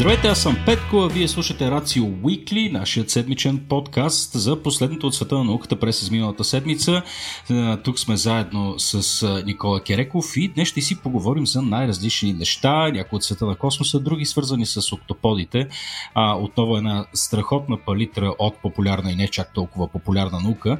[0.00, 5.14] Здравейте, аз съм Петко, а вие слушате Рацио Уикли, нашият седмичен подкаст за последното от
[5.14, 7.02] света на науката през изминалата седмица.
[7.84, 13.16] Тук сме заедно с Никола Кереков и днес ще си поговорим за най-различни неща, някои
[13.16, 15.68] от света на космоса, други свързани с октоподите.
[16.14, 20.78] А, отново една страхотна палитра от популярна и не чак толкова популярна наука.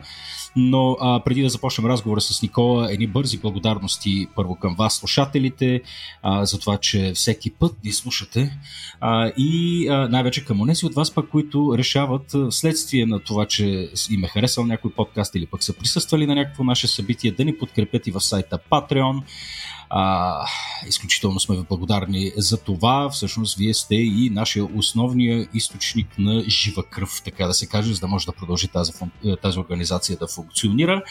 [0.57, 5.81] Но а, преди да започнем разговора с Никола, едни бързи благодарности първо към вас, слушателите,
[6.23, 8.59] а, за това, че всеки път ни слушате
[9.01, 13.91] а, и а, най-вече към онези от вас пък, които решават вследствие на това, че
[14.11, 17.59] им е харесал някой подкаст или пък са присъствали на някакво наше събитие, да ни
[17.59, 19.23] подкрепят и в сайта Patreon.
[19.91, 20.47] А,
[20.87, 23.11] изключително сме ви благодарни за това.
[23.11, 28.01] Всъщност, вие сте и нашия основния източник на жива кръв, така да се каже, за
[28.01, 28.93] да може да продължи тази,
[29.43, 31.03] тази организация да функционира.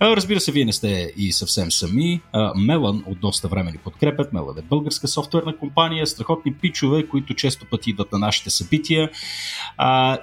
[0.00, 2.20] Разбира се, вие не сте и съвсем сами.
[2.56, 4.32] Мелан от доста време ни подкрепят.
[4.32, 9.10] Мелан е българска софтуерна компания, страхотни пичове, които често пъти идват на нашите събития.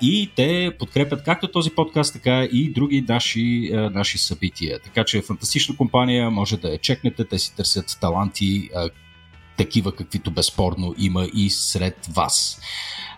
[0.02, 4.80] И те подкрепят както този подкаст, така и други наши, наши събития.
[4.80, 7.26] Така че фантастична компания, може да я чекнете.
[7.26, 8.70] Те си търсят таланти,
[9.60, 12.62] такива каквито безспорно има и сред вас.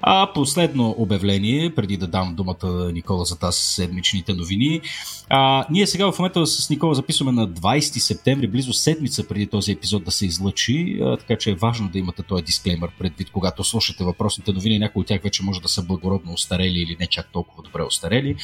[0.01, 4.81] А последно обявление, преди да дам думата на Никола за тази седмичните новини.
[5.29, 9.71] А, ние сега в момента с Никола записваме на 20 септември, близо седмица преди този
[9.71, 13.63] епизод да се излъчи, а, така че е важно да имате този дисклеймер предвид, когато
[13.63, 14.79] слушате въпросните новини.
[14.79, 18.35] Някои от тях вече може да са благородно устарели или не чак толкова добре устарели.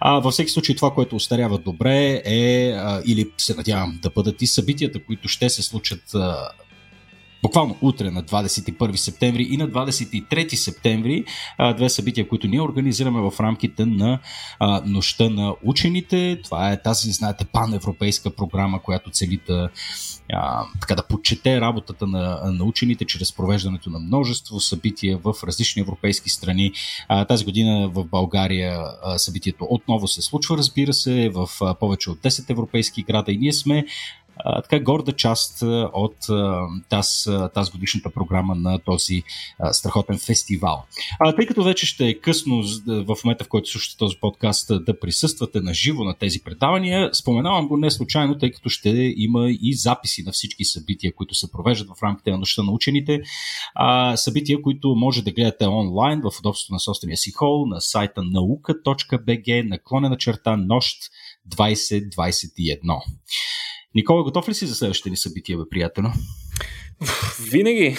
[0.00, 4.42] А, във всеки случай това, което устарява добре е, а, или се надявам да бъдат
[4.42, 6.02] и събитията, които ще се случат
[7.42, 11.24] буквално утре на 21 септември и на 23 септември,
[11.76, 14.18] две събития, които ние организираме в рамките на
[14.84, 16.40] нощта на учените.
[16.44, 19.68] Това е тази, знаете, паневропейска програма, която цели да
[20.80, 26.30] така да подчете работата на, на учените чрез провеждането на множество събития в различни европейски
[26.30, 26.72] страни.
[27.28, 28.84] Тази година в България
[29.16, 31.48] събитието отново се случва, разбира се, в
[31.80, 33.84] повече от 10 европейски града и ние сме
[34.44, 35.62] така горда част
[35.92, 36.16] от
[36.88, 39.22] тази, тази годишната програма на този
[39.72, 40.84] страхотен фестивал.
[41.20, 45.00] А, тъй като вече ще е късно в момента, в който слушате този подкаст, да
[45.00, 49.74] присъствате на живо на тези предавания, споменавам го не случайно, тъй като ще има и
[49.74, 53.20] записи на всички събития, които се провеждат в рамките на нощта на учените.
[53.74, 58.20] А, събития, които може да гледате онлайн в удобството на собствения си хол, на сайта
[58.20, 60.96] nauka.bg, наклонена черта нощ
[61.56, 63.02] 2021.
[63.94, 66.04] Никола, готов ли си за следващите ни събития, бе, приятел?
[67.50, 67.96] Винаги.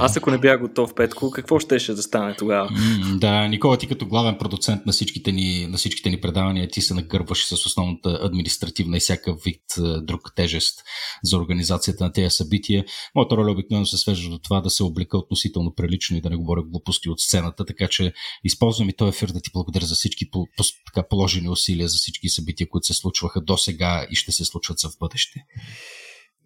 [0.00, 2.68] Аз ако не бях готов, Петко, какво щеше да стане тогава?
[3.14, 6.94] да, Никола, ти като главен продуцент на всичките ни, на всичките ни предавания, ти се
[6.94, 9.62] нагърбваш с основната административна и всяка вид
[10.02, 10.82] друг тежест
[11.24, 12.84] за организацията на тези събития.
[13.14, 16.36] Моята роля обикновено се свежда до това да се облека относително прилично и да не
[16.36, 18.12] говоря глупости от сцената, така че
[18.44, 21.96] използвам и този ефир да ти благодаря за всички по, по, така, положени усилия, за
[21.96, 25.44] всички събития, които се случваха до сега и ще се случват за в бъдеще.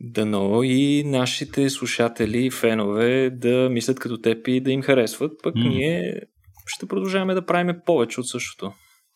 [0.01, 5.55] Дано и нашите слушатели и фенове да мислят като теб и да им харесват, пък
[5.55, 5.69] mm.
[5.69, 6.21] ние
[6.67, 8.73] ще продължаваме да правим повече от същото.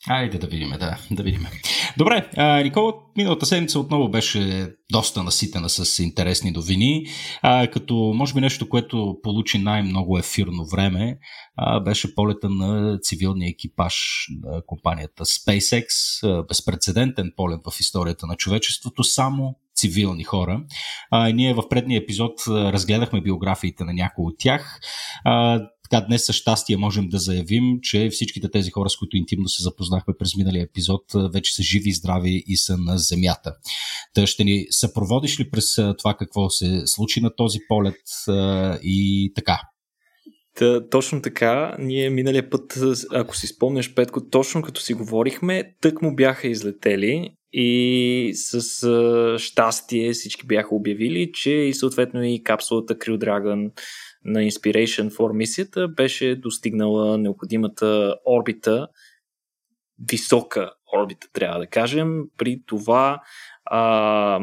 [0.07, 1.47] Айде да видим, да, да видим.
[1.97, 7.07] Добре, а, Никола, миналата седмица отново беше доста наситена с интересни новини,
[7.43, 11.19] а, като може би нещо, което получи най-много ефирно време,
[11.57, 15.87] а, беше полета на цивилния екипаж на компанията SpaceX,
[16.49, 20.63] безпредседентен полет в историята на човечеството, само цивилни хора.
[21.11, 24.81] А, ние в предния епизод разгледахме биографиите на някои от тях.
[25.25, 29.49] А, така, днес със щастие можем да заявим, че всичките тези хора, с които интимно
[29.49, 33.55] се запознахме през миналия епизод, вече са живи, здрави и са на Земята.
[34.15, 38.01] Та ще ни съпроводиш ли през това какво се случи на този полет
[38.83, 39.61] и така?
[40.55, 42.79] Та, точно така, ние миналия път,
[43.15, 49.39] ако си спомняш, Петко, точно като си говорихме, тък му бяха излетели и с а,
[49.39, 53.71] щастие всички бяха обявили, че и съответно и капсулата Crew Dragon
[54.25, 58.89] на Inspiration for мисията беше достигнала необходимата орбита,
[60.11, 62.23] висока орбита, трябва да кажем.
[62.37, 63.21] При това
[63.65, 64.41] а,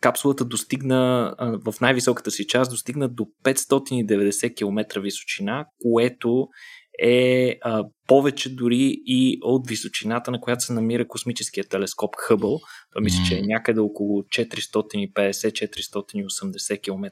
[0.00, 6.48] капсулата достигна а, в най-високата си част достигна до 590 км височина, което
[7.02, 12.60] е а, повече дори и от височината, на която се намира космическия телескоп Хъбъл.
[12.92, 17.10] Това мисля, че е някъде около 450-480 км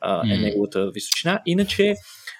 [0.00, 1.40] а, е неговата височина.
[1.46, 1.94] Иначе,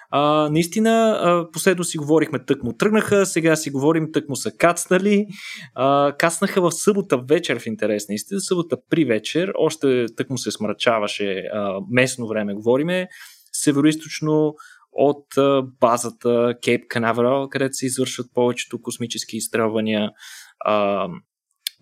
[0.09, 4.51] а, наистина, а, последно си говорихме тък му тръгнаха, сега си говорим тък му са
[4.51, 5.27] кацнали.
[5.75, 10.51] А, кацнаха в събота вечер в интерес наистина, събота при вечер, още тък му се
[10.51, 13.07] смрачаваше а, местно време говориме
[13.63, 14.55] североисточно
[14.95, 15.25] от
[15.79, 20.11] базата Кейп Канаверал, където се извършват повечето космически изстрелвания
[20.59, 21.07] а,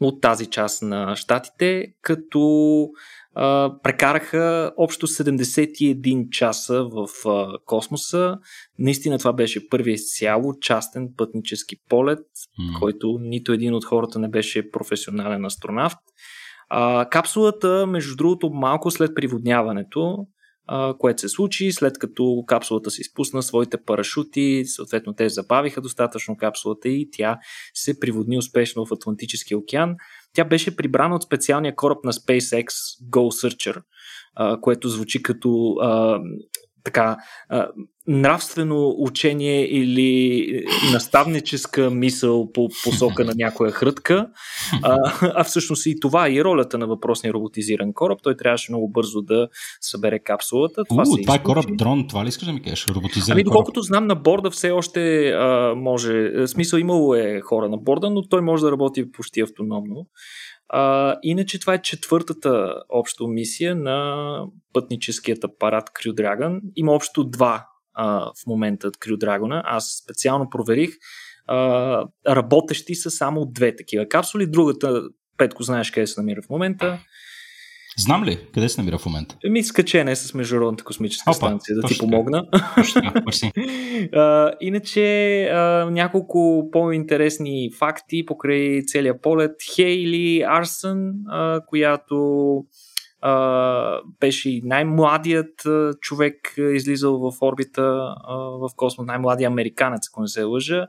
[0.01, 2.87] от тази част на щатите, като
[3.35, 8.37] а, прекараха общо 71 часа в а, космоса.
[8.79, 12.79] Наистина това беше първият цяло частен пътнически полет, mm.
[12.79, 15.97] който нито един от хората не беше професионален астронавт.
[16.69, 20.27] А, капсулата, между другото, малко след приводняването,
[20.99, 26.89] което се случи, след като капсулата се изпусна своите парашути, съответно те забавиха достатъчно капсулата
[26.89, 27.37] и тя
[27.73, 29.95] се приводни успешно в Атлантическия океан.
[30.33, 32.65] Тя беше прибрана от специалния кораб на SpaceX
[33.09, 33.81] Go Searcher,
[34.61, 35.75] което звучи като
[36.83, 37.17] така,
[38.07, 40.47] нравствено учение или
[40.91, 44.27] наставническа мисъл по посока на някоя хрътка.
[44.83, 48.19] А, а всъщност и това е и ролята на въпросния роботизиран кораб.
[48.23, 49.47] Той трябваше много бързо да
[49.81, 50.83] събере капсулата.
[50.89, 52.87] Това, У, това е кораб дрон, това ли искаш да ми кажеш?
[52.87, 56.31] Роботизиран ами, доколкото знам, на борда все още а, може.
[56.47, 60.07] Смисъл имало е хора на борда, но той може да работи почти автономно.
[60.75, 64.37] А, иначе това е четвъртата общо мисия на
[64.73, 66.59] пътническият апарат Crew Dragon.
[66.75, 69.61] Има общо два а, в момента от Crew Dragon.
[69.65, 70.89] Аз специално проверих.
[71.47, 74.51] А, работещи са само две такива капсули.
[74.51, 75.01] Другата,
[75.37, 76.99] Петко, знаеш къде се намира в момента.
[77.97, 79.37] Знам ли къде се намира в момента?
[79.49, 82.45] Ми скачене с Международната космическа Опа, станция, да ти помогна.
[84.13, 89.51] а, иначе а, няколко по-интересни факти покрай целият полет.
[89.75, 92.55] Хейли Арсън, а, която
[93.21, 96.35] а, беше и най-младият а, човек
[96.73, 100.87] излизал в орбита а, в космос, най-младият американец, ако не се лъжа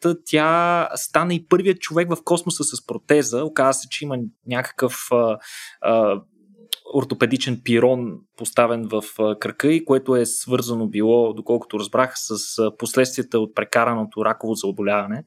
[0.00, 3.44] та тя стана и първият човек в космоса с протеза.
[3.44, 5.38] Оказва се, че има някакъв а,
[5.80, 6.20] а,
[6.94, 9.02] ортопедичен пирон поставен в
[9.40, 15.24] кръка и което е свързано било, доколкото разбрах, с последствията от прекараното раково заболяване.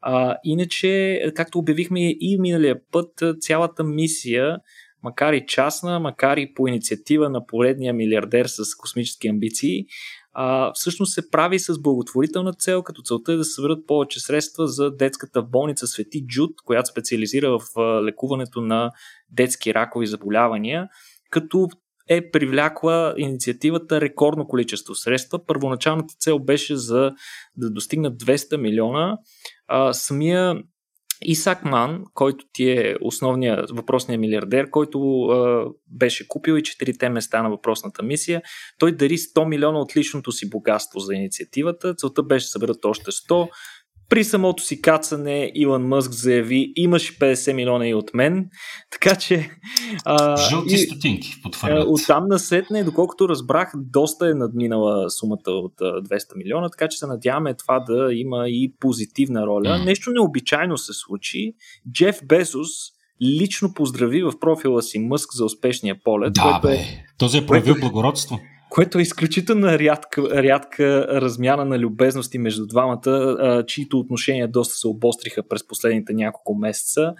[0.00, 4.58] А, иначе, както обявихме и миналия път, цялата мисия,
[5.02, 9.84] макар и частна, макар и по инициатива на поредния милиардер с космически амбиции,
[10.42, 14.96] а, всъщност се прави с благотворителна цел, като целта е да съберат повече средства за
[14.96, 18.90] детската болница Свети Джуд, която специализира в а, лекуването на
[19.30, 20.88] детски ракови заболявания,
[21.30, 21.68] като
[22.08, 25.46] е привлякла инициативата рекордно количество средства.
[25.46, 27.12] Първоначалната цел беше за
[27.56, 29.18] да достигнат 200 милиона.
[29.68, 30.62] А, самия
[31.22, 37.42] Исак Ман, който ти е основният въпросният милиардер, който а, беше купил и четирите места
[37.42, 38.42] на въпросната мисия,
[38.78, 41.94] той дари 100 милиона от личното си богатство за инициативата.
[41.94, 43.48] Целта беше да съберат още 100.
[44.10, 48.48] При самото си кацане Илон Мъск заяви, имаш 50 милиона и от мен,
[48.90, 49.50] така че...
[50.04, 51.86] А, Жълти и, стотинки потвърдят.
[51.88, 57.54] Оттам насетне, доколкото разбрах, доста е надминала сумата от 200 милиона, така че се надяваме
[57.54, 59.68] това да има и позитивна роля.
[59.68, 59.84] Mm.
[59.84, 61.54] Нещо необичайно се случи.
[61.92, 62.68] Джеф Безос
[63.22, 66.32] лично поздрави в профила си Мъск за успешния полет.
[66.32, 66.84] Да, което е, бе.
[67.18, 67.86] Този е проявил което...
[67.86, 68.38] благородство
[68.70, 75.42] което е изключително рядка, рядка размяна на любезности между двамата, чието отношения доста се обостриха
[75.48, 77.14] през последните няколко месеца.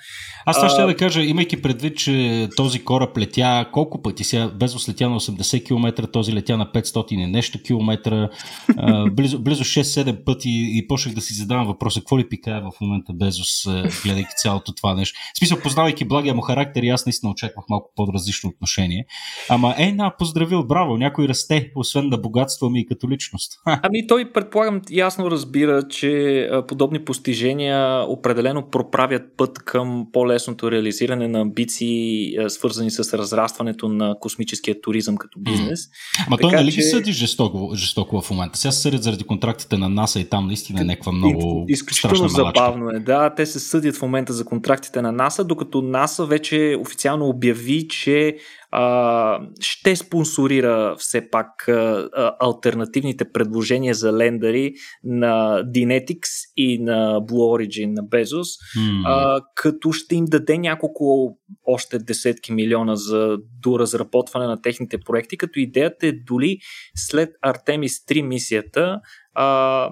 [0.47, 4.89] Аз това ще да кажа, имайки предвид, че този кораб летя колко пъти сега, без
[4.89, 8.29] летя на 80 км, този летя на 500 и нещо километра,
[9.13, 13.13] близо, близо 6-7 пъти и почнах да си задавам въпроса, какво ли пикае в момента
[13.13, 13.67] Безос,
[14.05, 15.19] гледайки цялото това нещо.
[15.35, 19.07] В смисъл, познавайки благия му характер, аз наистина очаквах малко по-различно отношение.
[19.49, 23.53] Ама е, на, поздравил, браво, някой расте, освен да богатстваме и като личност.
[23.67, 31.41] Ами той, предполагам, ясно разбира, че подобни постижения определено проправят път към по-лесното реализиране на
[31.41, 35.81] амбиции, свързани с разрастването на космическия туризъм като бизнес.
[36.27, 36.77] Ама той нали че...
[36.77, 38.59] ги съди жестоко, жестоко в момента?
[38.59, 42.91] Сега се съдят заради контрактите на НАСА и там наистина е някаква много Изключително забавно
[42.91, 43.35] е, да.
[43.35, 48.37] Те се съдят в момента за контрактите на НАСА, докато НАСА вече официално обяви, че
[48.71, 52.09] а, ще спонсорира все пак а,
[52.41, 54.73] альтернативните предложения за лендъри
[55.05, 59.03] на Dynetics и на Blue Origin на Bezos, mm.
[59.07, 61.37] а, като ще им даде няколко
[61.67, 66.59] още десетки милиона за доразработване на техните проекти, като идеята е доли
[66.97, 69.01] след Artemis 3 мисията
[69.35, 69.89] а,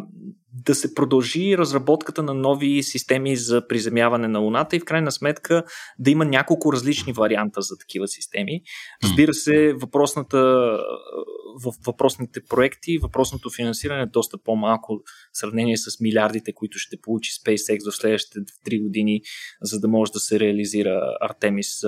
[0.65, 5.65] да се продължи разработката на нови системи за приземяване на Луната и в крайна сметка
[5.99, 8.61] да има няколко различни варианта за такива системи.
[9.05, 10.71] Разбира се, въпросната,
[11.87, 15.01] въпросните проекти, въпросното финансиране е доста по-малко
[15.33, 19.21] в сравнение с милиардите, които ще получи SpaceX в следващите 3 години,
[19.63, 21.83] за да може да се реализира Артемис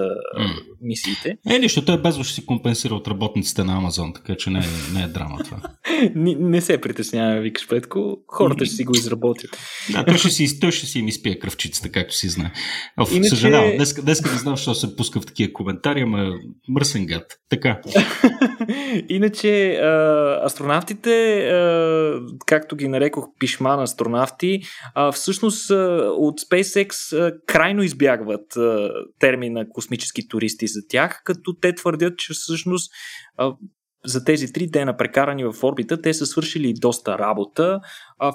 [0.80, 1.38] мисиите.
[1.50, 4.92] Е, нищо, той без ще си компенсира от работниците на Амазон, така че не е,
[4.94, 5.60] не е драма това.
[6.14, 8.22] не, не се притесняваме, викаш Петко.
[8.28, 9.50] Хората ще си го изработят.
[9.92, 12.52] Да, той ще си, той ще си им изпие кръвчицата, както си знае.
[13.00, 13.28] Оф, Иначе...
[13.28, 16.32] Съжалявам, днес, днес не знам, защо се пуска в такива коментари, ама
[16.68, 17.24] мръсен гад.
[17.50, 17.80] Така.
[19.08, 24.60] Иначе а, астронавтите, а, както ги нарекох пишман астронавти,
[24.94, 25.74] а, всъщност а,
[26.16, 32.32] от SpaceX а, крайно избягват а, термина космически туристи за тях, като те твърдят, че
[32.34, 32.92] всъщност
[33.36, 33.52] а,
[34.04, 37.80] за тези три дена прекарани в орбита, те са свършили доста работа,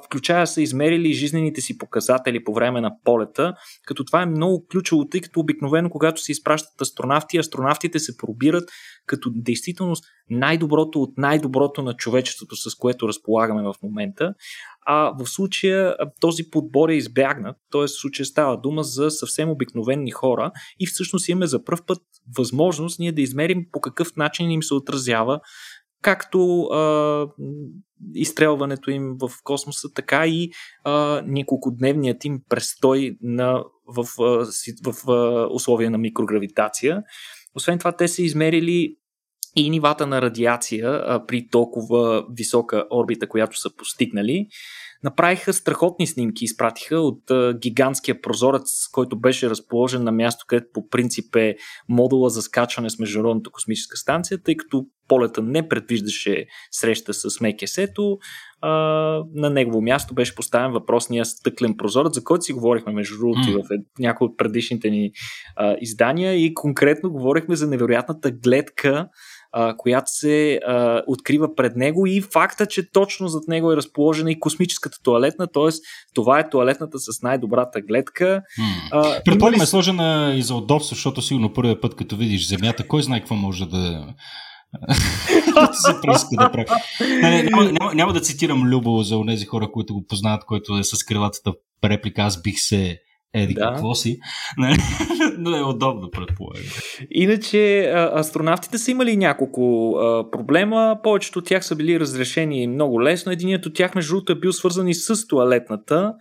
[0.05, 3.53] включая са измерили жизнените си показатели по време на полета,
[3.85, 8.69] като това е много ключово, тъй като обикновено, когато се изпращат астронавти, астронавтите се пробират
[9.05, 14.33] като действителност най-доброто от най-доброто на човечеството, с което разполагаме в момента.
[14.87, 17.81] А в случая този подбор е избягнат, т.е.
[17.81, 22.01] в случая става дума за съвсем обикновени хора и всъщност имаме за първ път
[22.37, 25.39] възможност ние да измерим по какъв начин им се отразява
[26.05, 27.27] както а,
[28.13, 30.51] изстрелването им в космоса, така и
[30.83, 37.03] а, няколкодневният им престой на, в, в, в, условия на микрогравитация.
[37.55, 38.95] Освен това, те са измерили
[39.55, 44.47] и нивата на радиация а, при толкова висока орбита, която са постигнали.
[45.05, 50.89] Направиха страхотни снимки, изпратиха от а, гигантския прозорец, който беше разположен на място, където по
[50.89, 51.55] принцип е
[51.89, 58.17] модула за скачване с Международната космическа станция, тъй като полета не предвиждаше среща с МКС-то.
[58.61, 58.69] А,
[59.33, 63.63] на негово място беше поставен въпросния стъклен прозорец, за който си говорихме между другото mm.
[63.63, 63.67] в
[63.99, 65.11] някои от предишните ни
[65.55, 69.07] а, издания и конкретно говорихме за невероятната гледка
[69.57, 74.31] а, която се а, открива пред него и факта, че точно зад него е разположена
[74.31, 75.69] и космическата туалетна, т.е.
[76.13, 78.41] това е туалетната с най-добрата гледка.
[78.59, 79.23] Hmm.
[79.25, 83.19] Предполагам е сложена и за удобство, защото сигурно първият път, като видиш Земята, кой знае
[83.19, 84.05] какво може да
[85.55, 86.65] да се прииска да прави.
[87.21, 90.83] Не, няма, няма, няма да цитирам Любо за тези хора, които го познават, който е
[90.83, 91.51] с крилатата
[91.83, 92.21] реплика.
[92.21, 92.97] Аз бих се
[93.35, 93.71] еди да.
[93.73, 94.19] какво си,
[95.37, 96.63] но е удобно, предполагам.
[97.11, 103.31] Иначе астронавтите са имали няколко а, проблема, повечето от тях са били разрешени много лесно.
[103.31, 106.13] Единият от тях, между другото, е бил свързан и с туалетната.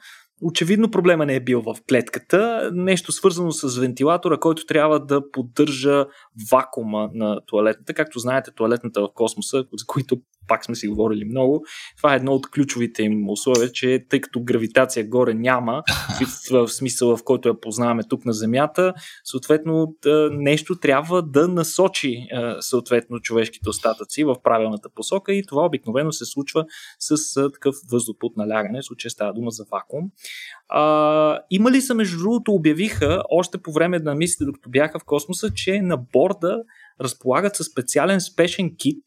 [0.43, 6.07] Очевидно проблема не е бил в клетката, нещо свързано с вентилатора, който трябва да поддържа
[6.53, 7.95] вакуума на туалетната.
[7.95, 10.17] Както знаете, туалетната в космоса, за които
[10.49, 11.65] пак сме си говорили много,
[11.97, 15.83] това е едно от ключовите им условия, че тъй като гравитация горе няма,
[16.51, 19.97] в, в смисъл в който я познаваме тук на Земята, съответно
[20.31, 22.27] нещо трябва да насочи
[22.61, 26.65] съответно човешките остатъци в правилната посока и това обикновено се случва
[26.99, 30.11] с такъв въздух под налягане, в случая става дума за вакуум.
[30.69, 35.05] А, има ли са, между другото, обявиха още по време на мисията, докато бяха в
[35.05, 36.63] космоса, че на борда
[37.01, 39.05] разполагат със специален спешен кит,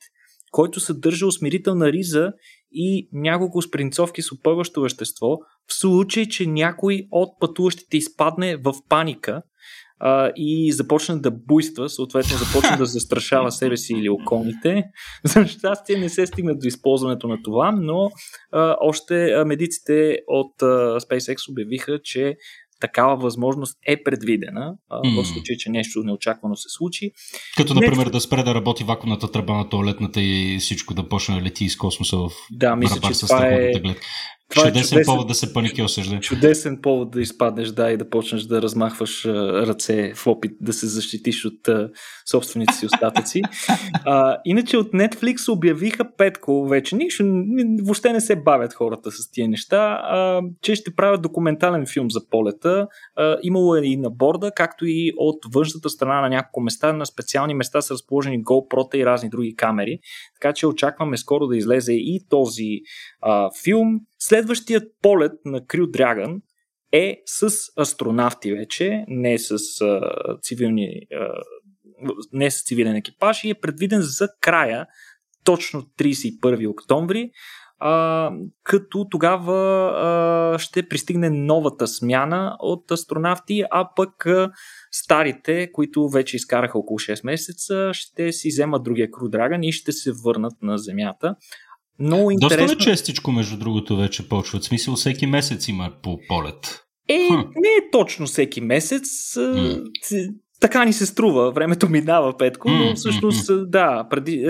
[0.51, 2.31] който съдържа усмирителна риза
[2.71, 5.37] и няколко спринцовки с опъващо вещество,
[5.67, 9.41] в случай, че някой от пътуващите изпадне в паника
[9.99, 14.83] а, и започне да буйства, съответно започне да застрашава себе си или околните.
[15.23, 18.09] За щастие не се стигна до използването на това, но
[18.51, 22.35] а, още медиците от а, SpaceX обявиха, че
[22.79, 25.21] такава възможност е предвидена mm.
[25.21, 27.11] в случай, че нещо неочаквано се случи.
[27.57, 28.11] Като, например, нещо...
[28.11, 31.77] да спре да работи вакуумната тръба на туалетната и всичко да почне да лети из
[31.77, 33.71] космоса в Да, мисля, че това е,
[34.49, 36.19] това чудесен, е чудесен повод да се паники осъжда.
[36.19, 40.87] Чудесен повод да изпаднеш, да, и да почнеш да размахваш ръце в опит да се
[40.87, 41.89] защитиш от а,
[42.31, 43.41] собствените си остатъци.
[44.05, 46.95] а, иначе от Netflix обявиха Петко вече.
[46.95, 47.23] Нищо,
[47.83, 52.19] въобще не се бавят хората с тия неща, а, че ще правят документален филм за
[52.29, 52.87] полета.
[53.15, 56.93] А, имало е и на борда, както и от външната страна на няколко места.
[56.93, 59.99] На специални места са разположени GoPro и разни други камери.
[60.41, 62.81] Така че очакваме скоро да излезе и този
[63.21, 63.99] а, филм.
[64.37, 66.41] Следващият полет на Crew Dragon
[66.91, 70.01] е с астронавти вече, не с а,
[70.41, 71.41] цивилни, а,
[72.33, 74.85] не с цивилен екипаж и е предвиден за края,
[75.43, 77.31] точно 31 октомври,
[77.79, 78.31] а,
[78.63, 79.89] като тогава
[80.55, 84.51] а, ще пристигне новата смяна от астронавти, а пък а,
[84.91, 89.91] старите, които вече изкараха около 6 месеца, ще си вземат другия Crew Dragon и ще
[89.91, 91.35] се върнат на Земята.
[91.99, 92.67] Много интересно.
[92.67, 94.63] Доста честичко, между другото, вече почват.
[94.63, 96.83] Смисъл, всеки месец има по полет.
[97.09, 97.35] Е, хм.
[97.35, 99.07] не е точно всеки месец.
[99.35, 100.33] Mm.
[100.59, 101.51] Така ни се струва.
[101.51, 104.43] Времето минава, Петко, но всъщност, да, преди,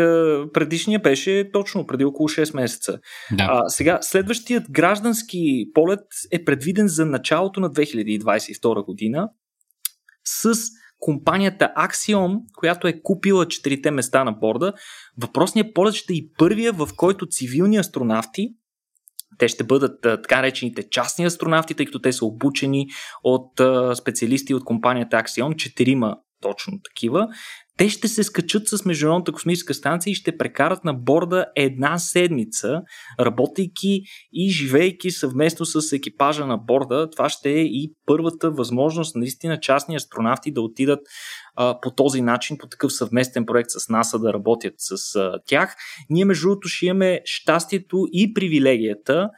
[0.53, 2.99] предишния беше точно преди около 6 месеца.
[3.31, 3.47] Да.
[3.49, 9.29] А, сега, следващият граждански полет е предвиден за началото на 2022 година
[10.25, 10.53] с
[10.99, 14.73] компанията Axiom, която е купила четирите места на борда.
[15.17, 18.49] Въпросният полет ще е и първия, в който цивилни астронавти
[19.37, 22.87] те ще бъдат така речените частни астронавти, тъй като те са обучени
[23.23, 23.51] от
[23.97, 27.27] специалисти от компанията Axiom, четирима точно такива.
[27.77, 32.81] Те ще се скачат с Международната космическа станция и ще прекарат на борда една седмица,
[33.19, 34.01] работейки
[34.33, 37.09] и живейки съвместно с екипажа на борда.
[37.09, 40.99] Това ще е и първата възможност наистина частни астронавти да отидат
[41.55, 45.75] а, по този начин, по такъв съвместен проект с НАСА да работят с а, тях.
[46.09, 49.29] Ние между другото ще имаме щастието и привилегията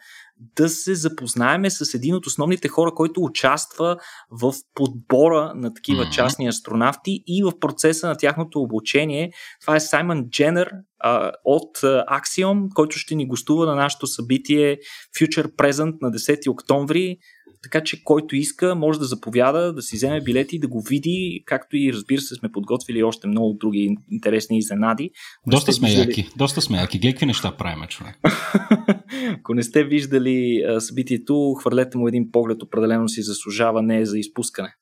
[0.55, 3.97] да се запознаеме с един от основните хора, който участва
[4.31, 6.15] в подбора на такива mm-hmm.
[6.15, 9.31] частни астронавти и в процеса на тяхното обучение.
[9.61, 14.77] Това е Саймън Дженър а, от Axiom, който ще ни гостува на нашето събитие
[15.19, 17.17] Future Present на 10 октомври
[17.63, 21.43] така че който иска може да заповяда, да си вземе билети и да го види,
[21.45, 25.11] както и разбира се сме подготвили още много други интересни изненади.
[25.47, 26.07] Доста сме виждали...
[26.07, 26.99] яки, доста сме яки.
[26.99, 28.19] Гледай какви неща правим, човек.
[29.39, 34.19] Ако не сте виждали събитието, хвърлете му един поглед, определено си заслужава, не е за
[34.19, 34.73] изпускане.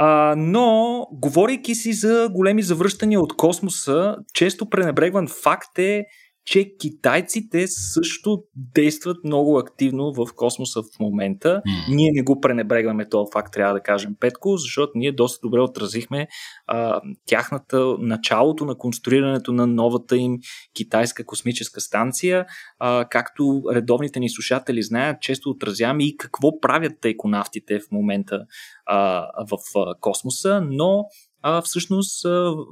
[0.00, 6.04] А, но, говорейки си за големи завръщания от космоса, често пренебрегван факт е,
[6.50, 11.62] че китайците също действат много активно в космоса в момента.
[11.66, 11.94] Mm.
[11.94, 16.28] Ние не го пренебрегваме този факт, трябва да кажем, Петко, защото ние доста добре отразихме
[16.66, 20.38] а, тяхната началото на конструирането на новата им
[20.74, 22.46] китайска космическа станция.
[22.78, 28.44] А, както редовните ни слушатели знаят, често отразяваме и какво правят тайконавтите в момента
[28.86, 31.04] а, в а, космоса, но
[31.42, 32.24] а всъщност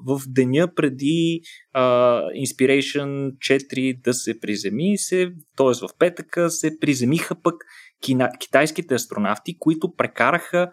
[0.06, 1.40] в деня преди
[1.72, 1.82] а,
[2.22, 5.86] Inspiration 4 да се приземи, се, т.е.
[5.86, 7.54] в петъка се приземиха пък
[8.02, 10.70] кина, китайските астронавти, които прекараха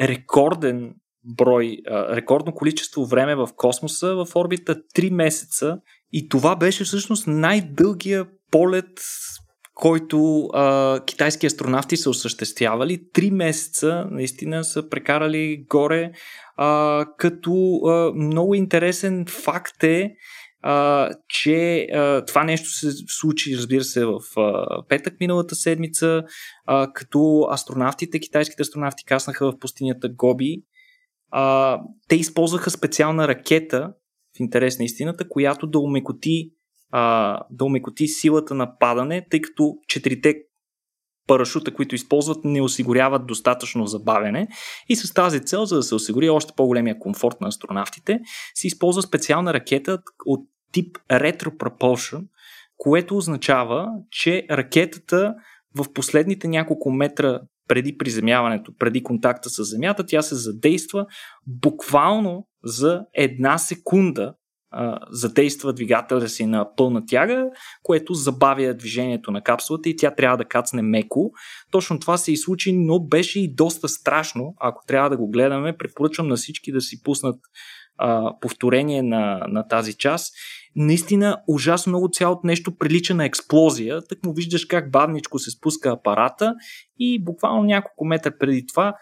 [0.00, 5.78] рекорден брой, а, рекордно количество време в космоса в орбита 3 месеца
[6.12, 9.00] и това беше всъщност най-дългия полет
[9.80, 13.10] който а, китайски астронавти са осъществявали.
[13.12, 16.12] Три месеца наистина са прекарали горе,
[16.56, 20.14] а, като а, много интересен факт е,
[20.62, 26.22] а, че а, това нещо се случи, разбира се, в а, петък миналата седмица,
[26.66, 30.62] а, като астронавтите, китайските астронавти каснаха в пустинята Гоби.
[31.30, 33.92] А, те използваха специална ракета,
[34.36, 36.52] в интерес на истината, която да умекоти
[36.90, 40.34] а, да умекоти силата на падане, тъй като четирите
[41.26, 44.48] парашута, които използват, не осигуряват достатъчно забавяне.
[44.88, 48.20] И с тази цел, за да се осигури още по-големия комфорт на астронавтите,
[48.54, 50.40] се използва специална ракета от
[50.72, 52.22] тип Retro Propulsion,
[52.76, 55.34] което означава, че ракетата
[55.76, 61.06] в последните няколко метра преди приземяването, преди контакта с Земята, тя се задейства
[61.46, 64.34] буквално за една секунда
[65.10, 67.44] задейства двигателя си на пълна тяга,
[67.82, 71.30] което забавя движението на капсулата и тя трябва да кацне меко.
[71.70, 74.54] Точно това се и случи, но беше и доста страшно.
[74.60, 77.36] Ако трябва да го гледаме, препоръчвам на всички да си пуснат
[77.98, 80.34] а, повторение на, на тази част.
[80.76, 84.00] Наистина ужасно много цялото нещо прилича на експлозия.
[84.08, 86.54] Так му виждаш как бавничко се спуска апарата
[86.98, 88.94] и буквално няколко метра преди това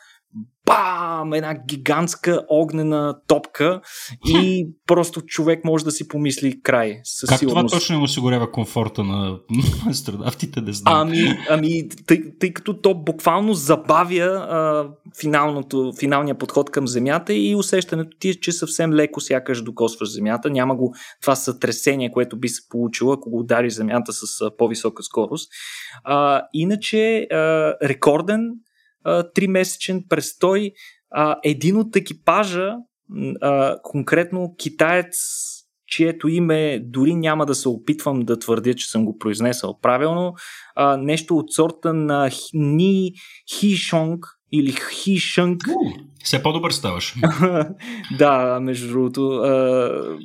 [0.68, 3.80] бам, една гигантска огнена топка
[4.26, 7.00] и просто човек може да си помисли край.
[7.04, 7.68] Със как сигурност.
[7.68, 9.38] това точно им осигурява комфорта на
[9.90, 10.94] астронавтите, не знам.
[11.00, 14.88] Ами, ами тъй, тъй като то буквално забавя а,
[15.20, 20.50] финалното, финалния подход към Земята и усещането ти е, че съвсем леко сякаш докосваш Земята.
[20.50, 25.02] Няма го това сътресение, което би се получило, ако го удари Земята с а, по-висока
[25.02, 25.50] скорост.
[26.04, 28.50] А, иначе а, рекорден
[29.34, 30.72] тримесечен престой.
[31.10, 32.74] А, един от екипажа,
[33.40, 35.16] а, конкретно китаец,
[35.86, 40.34] чието име дори няма да се опитвам да твърдя, че съм го произнесъл правилно,
[40.76, 43.12] а, нещо от сорта на Ни
[43.58, 45.62] Хишонг или Хишънг.
[46.24, 47.14] Все по-добър ставаш.
[48.18, 50.18] да, между другото, а,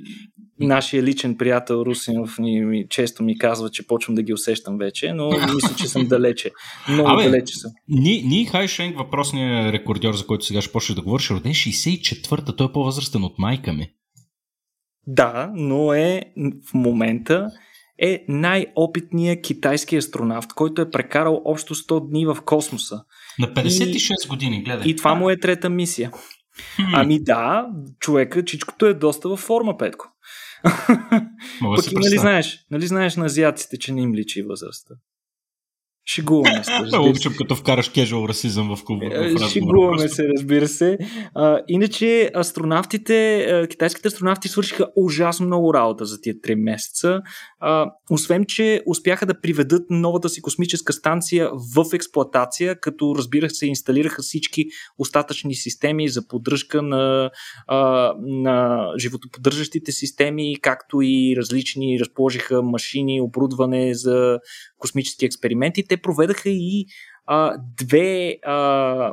[0.60, 5.14] нашия личен приятел Русинов ми, ми, често ми казва, че почвам да ги усещам вече,
[5.14, 6.52] но мисля, че съм далече.
[6.90, 7.72] Много Абе, далече съм.
[7.88, 12.56] Ни, Ни Хайшенг, въпросният рекордьор, за който сега ще почнеш да говориш, е роден 64-та,
[12.56, 13.90] той е по-възрастен от майка ми.
[15.08, 16.22] Да, но е
[16.70, 17.50] в момента
[18.02, 23.04] е най-опитният китайски астронавт, който е прекарал общо 100 дни в космоса.
[23.40, 24.88] На 56 и, години, гледай.
[24.88, 26.12] И това му е трета мисия.
[26.76, 26.82] Хм.
[26.94, 27.68] Ами да,
[28.00, 30.06] човека, чичкото е доста във форма, Петко.
[31.76, 34.96] Пък и нали знаеш, нали знаеш на азиатците, че не им личи възрастта.
[36.06, 36.98] Шегуваме се.
[37.00, 39.06] Обичам като вкараш кежуал расизъм в клуба.
[39.06, 40.98] Е, шегуваме се, разбира се.
[41.36, 47.22] А, иначе астронавтите, китайските астронавти свършиха ужасно много работа за тия 3 месеца.
[47.60, 53.68] А, освен, че успяха да приведат новата си космическа станция в експлоатация, като разбира се
[53.68, 54.66] инсталираха всички
[54.98, 57.32] остатъчни системи за поддръжка на,
[57.68, 64.40] а, на животоподдържащите системи, както и различни разположиха машини, оборудване за
[64.80, 65.84] космически експерименти.
[65.94, 66.86] Те проведаха и
[67.26, 69.12] а, две а,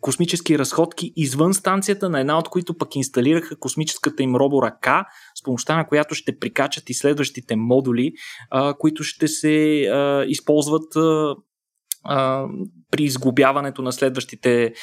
[0.00, 5.76] космически разходки извън станцията, на една от които пък инсталираха космическата им роборъка, с помощта
[5.76, 8.12] на която ще прикачат и следващите модули,
[8.50, 11.34] а, които ще се а, използват а,
[12.04, 12.46] а,
[12.90, 14.74] при изглобяването на следващите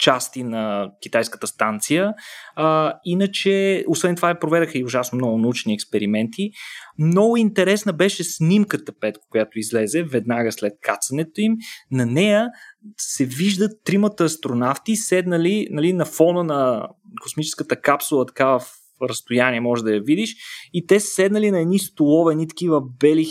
[0.00, 2.14] части на китайската станция.
[2.56, 6.50] А, иначе, освен това, проведаха и ужасно много научни експерименти.
[6.98, 11.56] Много интересна беше снимката, Петко, която излезе веднага след кацането им.
[11.90, 12.48] На нея
[12.96, 16.88] се виждат тримата астронавти, седнали нали, на фона на
[17.22, 20.36] космическата капсула, така в разстояние може да я видиш.
[20.72, 23.26] И те са седнали на едни столове, едни такива бели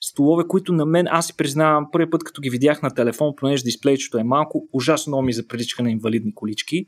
[0.00, 3.62] столове, които на мен, аз си признавам, първият път като ги видях на телефон, понеже
[3.62, 6.86] дисплейчето е малко, ужасно много ми заприличаха на инвалидни колички.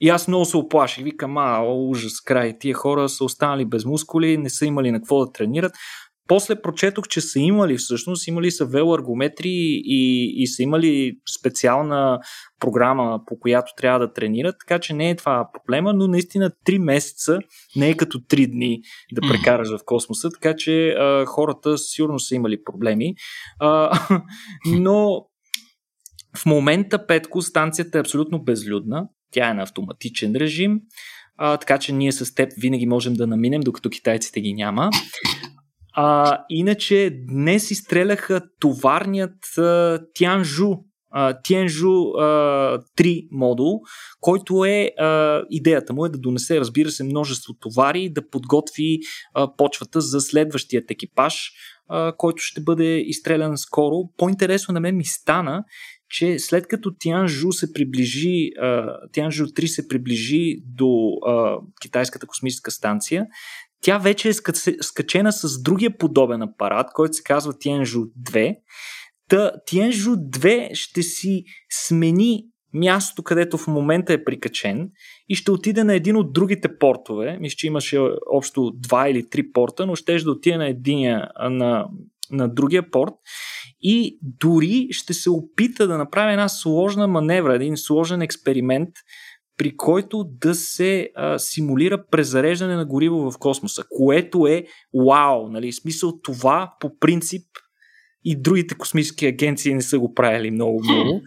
[0.00, 1.04] И аз много се оплаших.
[1.04, 2.58] Викам, а, ужас, край.
[2.58, 5.72] Тия хора са останали без мускули, не са имали на какво да тренират.
[6.28, 9.50] После прочетох, че са имали всъщност, имали са велоаргометри
[9.84, 12.20] и, и са имали специална
[12.60, 16.78] програма, по която трябва да тренират, така че не е това проблема, но наистина 3
[16.78, 17.38] месеца
[17.76, 18.80] не е като 3 дни
[19.12, 23.14] да прекараш в космоса, така че а, хората сигурно са имали проблеми.
[23.60, 23.98] А,
[24.66, 25.26] но
[26.36, 29.08] в момента, Петко, станцията е абсолютно безлюдна.
[29.30, 30.80] Тя е на автоматичен режим,
[31.36, 34.90] а, така че ние с теб винаги можем да наминем, докато китайците ги няма.
[35.94, 40.74] А, иначе днес изстреляха товарният а, Тянжу,
[41.10, 43.80] а, Тянжу а, 3 модул,
[44.20, 48.98] който е а, идеята му е да донесе, разбира се, множество товари, да подготви
[49.34, 51.52] а, почвата за следващият екипаж,
[51.88, 53.96] а, който ще бъде изстрелян скоро.
[54.16, 55.64] По-интересно на мен ми стана,
[56.10, 58.50] че след като Тянжу се приближи,
[59.12, 63.26] Тянжу 3 се приближи до а, китайската космическа станция,
[63.80, 64.32] тя вече е
[64.80, 68.56] скачена с другия подобен апарат, който се казва Тиенжу 2.
[69.28, 74.90] Та Тиенжу 2 ще си смени мястото, където в момента е прикачен
[75.28, 77.38] и ще отиде на един от другите портове.
[77.40, 81.88] Мисля, че имаше общо два или три порта, но ще да отиде на единия, на,
[82.30, 83.12] на другия порт
[83.80, 88.88] и дори ще се опита да направи една сложна маневра, един сложен експеримент,
[89.56, 94.64] при който да се а, симулира презареждане на гориво в космоса, което е
[95.06, 95.72] вау, нали?
[95.72, 97.46] Смисъл това по принцип
[98.24, 101.22] и другите космически агенции не са го правили много-много.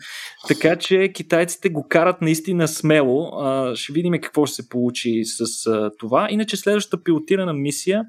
[0.47, 3.41] Така че китайците го карат наистина смело.
[3.41, 6.27] А, ще видим какво ще се получи с а, това.
[6.31, 8.03] Иначе следващата пилотирана мисия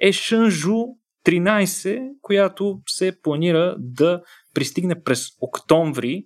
[0.00, 0.76] е Шънжу
[1.26, 4.22] 13, която се планира да
[4.54, 6.24] пристигне през октомври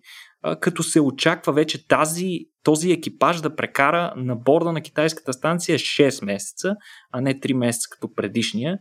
[0.61, 6.24] като се очаква вече тази, този екипаж да прекара на борда на китайската станция 6
[6.24, 6.74] месеца,
[7.12, 8.79] а не 3 месеца като предишния.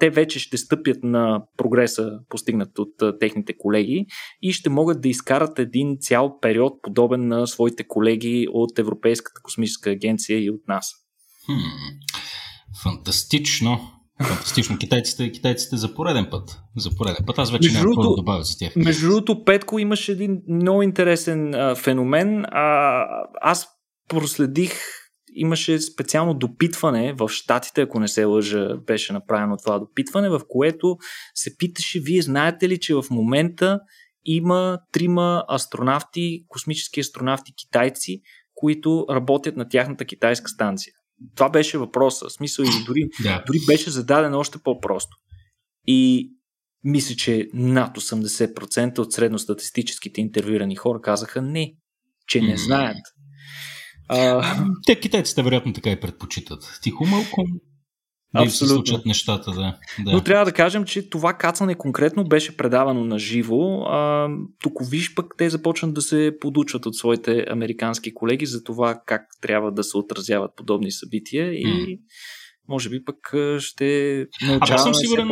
[0.00, 4.06] Те вече ще стъпят на прогреса, постигнат от техните колеги
[4.42, 9.90] и ще могат да изкарат един цял период, подобен на своите колеги от Европейската космическа
[9.90, 10.92] агенция и от нас.
[11.46, 11.52] Хм,
[12.82, 13.97] фантастично.
[14.22, 14.78] Фантастично.
[14.78, 16.60] Китайците, китайците за пореден път.
[16.76, 17.38] За пореден път.
[17.38, 18.76] Аз вече няма какво да добавя за тях.
[18.76, 22.44] Между другото, Петко имаше един много интересен а, феномен.
[22.44, 23.04] А,
[23.40, 23.68] аз
[24.08, 24.72] проследих
[25.34, 30.96] имаше специално допитване в Штатите, ако не се лъжа, беше направено това допитване, в което
[31.34, 33.80] се питаше, вие знаете ли, че в момента
[34.24, 38.20] има трима астронавти, космически астронавти китайци,
[38.54, 40.92] които работят на тяхната китайска станция.
[41.34, 42.30] Това беше въпроса.
[42.30, 43.44] Смисъл и дори, да.
[43.46, 45.16] дори беше зададен още по-просто.
[45.86, 46.30] И
[46.84, 51.72] мисля, че над 80% от средностатистическите интервюирани хора казаха не,
[52.26, 53.02] че не знаят.
[54.08, 54.56] А...
[54.86, 56.78] Те китайците вероятно така и предпочитат.
[56.82, 57.44] Тихо малко
[58.34, 58.50] Абсолютно.
[58.50, 59.78] се случат нещата, да.
[60.04, 60.12] да.
[60.12, 63.84] Но трябва да кажем, че това кацане конкретно беше предавано на живо.
[64.62, 69.22] Тук виж пък те започнат да се подучват от своите американски колеги за това как
[69.40, 71.98] трябва да се отразяват подобни събития и mm.
[72.68, 75.28] може би пък ще научаваме сигурен...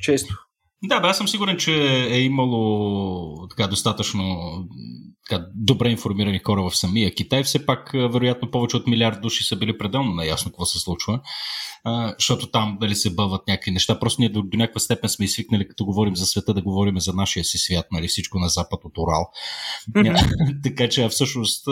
[0.00, 0.34] често.
[0.82, 1.74] Да, бе, аз съм сигурен, че
[2.10, 4.36] е имало така достатъчно
[5.28, 7.42] така, добре информирани хора в самия Китай.
[7.42, 11.20] Все пак, вероятно, повече от милиард души са били пределно наясно какво се случва,
[11.84, 13.98] а, защото там дали се бъват някакви неща.
[13.98, 17.12] Просто ние до, до някаква степен сме свикнали, като говорим за света, да говорим за
[17.12, 19.30] нашия си свят, нали, всичко на запад от Урал.
[20.64, 21.64] така че, всъщност,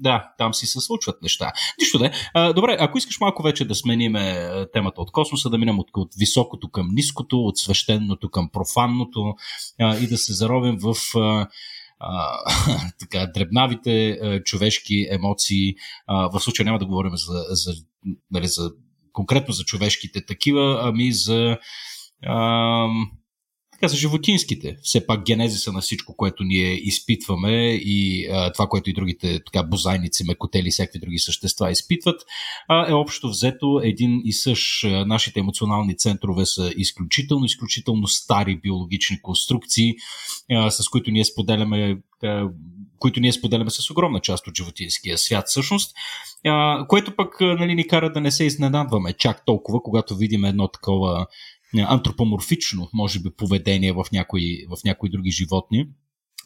[0.00, 1.52] да, там си се случват неща.
[1.80, 2.52] Нищо да е.
[2.52, 6.68] Добре, ако искаш малко вече да смениме темата от космоса, да минем от, от високото
[6.68, 9.34] към ниското, от свещеното към профанното
[9.80, 11.46] а, и да се заровим в а,
[13.00, 15.74] така, дребнавите а, човешки емоции.
[16.06, 17.72] А, в случая няма да говорим за, за,
[18.30, 18.70] нали, за
[19.12, 21.58] конкретно за човешките такива, ами за
[22.26, 22.86] а,
[23.78, 24.76] така, за животинските.
[24.82, 29.62] Все пак генезиса на всичко, което ние изпитваме и а, това, което и другите така,
[29.62, 32.22] бозайници, мекотели и всякакви други същества изпитват,
[32.68, 34.84] а, е общо взето един и същ.
[35.06, 39.94] Нашите емоционални центрове са изключително, изключително стари биологични конструкции,
[40.50, 42.48] а, с които ние споделяме а,
[42.98, 45.94] които ние споделяме с огромна част от животинския свят всъщност,
[46.88, 51.26] което пък нали, ни кара да не се изненадваме чак толкова, когато видим едно такова
[51.76, 55.88] антропоморфично, може би, поведение в някои, в някои други животни.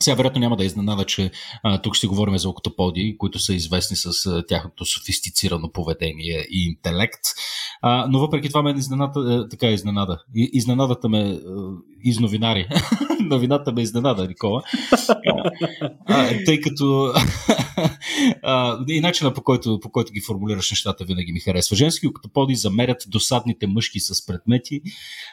[0.02, 1.30] Сега вероятно няма да е изненада, че
[1.62, 6.66] а, тук ще говорим за октоподи, които са известни с а, тяхното софистицирано поведение и
[6.66, 7.20] интелект.
[7.82, 10.22] А, но въпреки това ме изненада, а, така е изненада.
[10.34, 11.38] И, изненадата ме а,
[12.04, 12.68] из новинари.
[13.20, 14.62] Новината ме изненада, Никола.
[16.06, 17.12] А, тъй като
[18.42, 21.76] а, и начина по който, по който ги формулираш нещата винаги ми харесва.
[21.76, 24.80] Женски октоподи замерят досадните мъжки с предмети.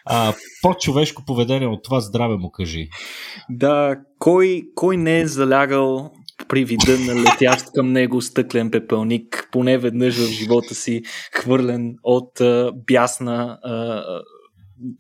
[0.06, 2.90] А, по-човешко поведение от това здраве му кажи.
[3.50, 6.12] Да, кой, кой не е залягал
[6.48, 11.02] при вида на летящ към него стъклен пепелник, поне веднъж в живота си,
[11.34, 14.04] хвърлен от а, бясна а,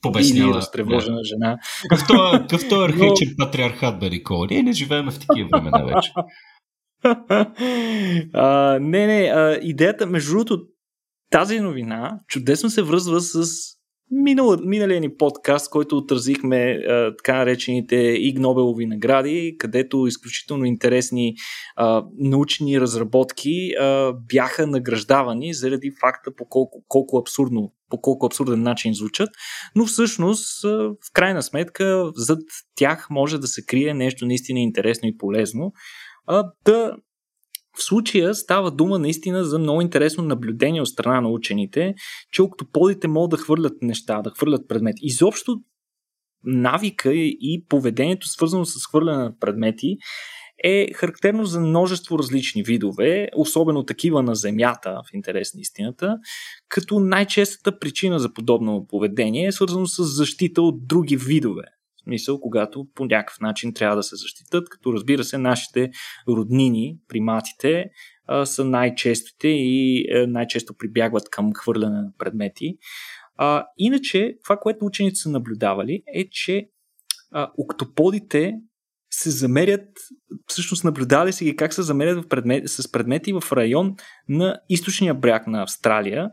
[0.01, 1.23] Побесняла, или разтревожена да.
[1.23, 1.57] жена.
[1.89, 3.45] Какъв е архаичен Но...
[3.45, 4.47] патриархат, бе, Никола?
[4.51, 6.11] Ние не живеем в такива времена вече.
[8.33, 10.61] а, не, не, а, идеята, между другото,
[11.29, 13.45] тази новина чудесно се връзва с
[14.11, 21.35] минал, миналия ни подкаст, който отразихме а, така наречените Иг Нобелови награди, където изключително интересни
[21.75, 28.61] а, научни разработки а, бяха награждавани заради факта по колко, колко абсурдно по колко абсурден
[28.63, 29.29] начин звучат,
[29.75, 32.39] но всъщност в крайна сметка зад
[32.75, 35.73] тях може да се крие нещо наистина интересно и полезно.
[36.65, 36.95] Да,
[37.77, 41.93] в случая става дума наистина за много интересно наблюдение от страна на учените,
[42.31, 44.99] че октоподите могат да хвърлят неща, да хвърлят предмети.
[45.01, 45.57] Изобщо
[46.43, 49.97] навика и поведението, свързано с хвърляне на предмети,
[50.63, 56.17] е характерно за множество различни видове, особено такива на Земята, в интерес на истината,
[56.69, 61.63] като най-честата причина за подобно поведение е свързано с защита от други видове.
[62.09, 65.91] В смисъл, когато по някакъв начин трябва да се защитат, като разбира се, нашите
[66.27, 67.85] роднини, приматите,
[68.43, 72.77] са най-честите и е, най-често прибягват към хвърляне на предмети.
[73.77, 76.69] Иначе, това, което учените са наблюдавали, е, че
[77.57, 78.53] октоподите
[79.11, 79.87] се замерят,
[80.45, 83.95] всъщност наблюдали си ги как се замерят в предмет, с предмети в район
[84.29, 86.29] на източния бряг на Австралия,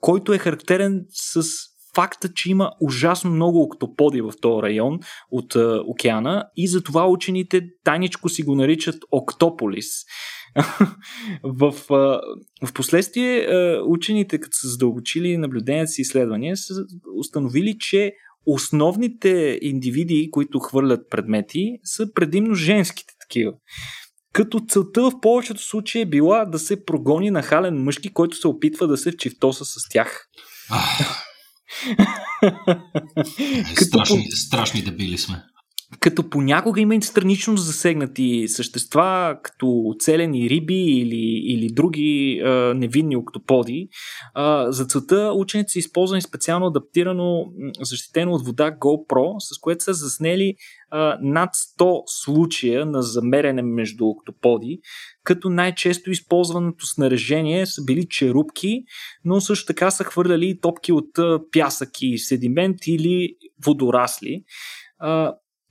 [0.00, 1.42] който е характерен с
[1.94, 4.98] факта, че има ужасно много октоподи в този район
[5.30, 9.86] от а, океана и затова учените тайничко си го наричат Октополис.
[11.44, 12.20] в, а,
[12.66, 16.74] в последствие а, учените, като са задълбочили наблюденията си изследвания, са
[17.18, 18.12] установили, че
[18.46, 23.52] основните индивиди, които хвърлят предмети, са предимно женските такива.
[24.32, 28.86] Като целта в повечето случаи е била да се прогони нахален мъжки, който се опитва
[28.86, 30.28] да се вчивтоса с тях.
[33.76, 34.36] Страшни, по...
[34.36, 35.42] страшни дебили сме
[35.98, 43.88] като понякога има странично засегнати същества, като оцелени риби или, или други а, невинни октоподи.
[44.34, 47.44] А, за целта ученици са използвани специално адаптирано,
[47.80, 50.54] защитено от вода GoPro, с което са заснели
[50.90, 54.80] а, над 100 случая на замерене между октоподи,
[55.24, 58.84] като най-често използваното снаряжение са били черупки,
[59.24, 61.10] но също така са хвърляли топки от
[61.52, 64.44] пясък и седимент или водорасли.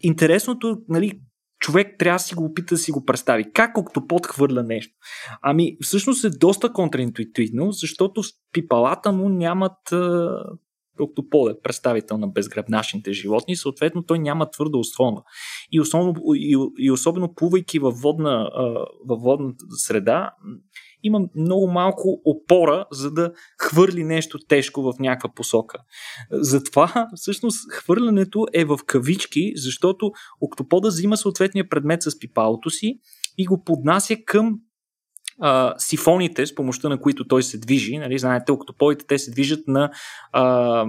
[0.02, 1.20] Интересното, нали,
[1.60, 3.52] човек трябва да си го опита да си го представи.
[3.54, 4.94] Как октопод хвърля нещо?
[5.42, 8.22] Ами, всъщност е доста контраинтуитивно, защото
[8.54, 9.78] пипалата му нямат
[11.00, 15.24] октопод е представител на безгръбначните животни, съответно той няма твърда основа.
[15.72, 18.50] И, основно, и, и особено плувайки във водна,
[19.06, 20.32] във водната среда,
[21.04, 23.32] има много малко опора, за да
[23.62, 25.78] хвърли нещо тежко в някаква посока.
[26.32, 33.00] Затова всъщност хвърлянето е в кавички, защото октопода взима съответния предмет с пипалото си
[33.38, 34.60] и го поднася към
[35.42, 37.98] а, сифоните, с помощта на които той се движи.
[37.98, 39.90] Нали, знаете, октопоите те се движат на...
[40.32, 40.86] А,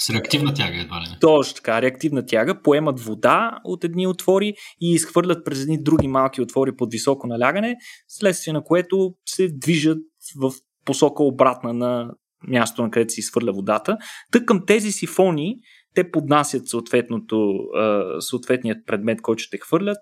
[0.00, 1.06] с реактивна тяга едва ли?
[1.20, 2.62] Точно така, реактивна тяга.
[2.62, 7.76] Поемат вода от едни отвори и изхвърлят през едни други малки отвори под високо налягане,
[8.08, 9.98] следствие на което се движат
[10.36, 10.52] в
[10.84, 12.10] посока обратна на
[12.48, 13.96] място, на където се изхвърля водата.
[14.32, 15.56] Тък към тези сифони
[15.94, 16.62] те поднасят
[18.20, 19.98] съответният предмет, който ще хвърлят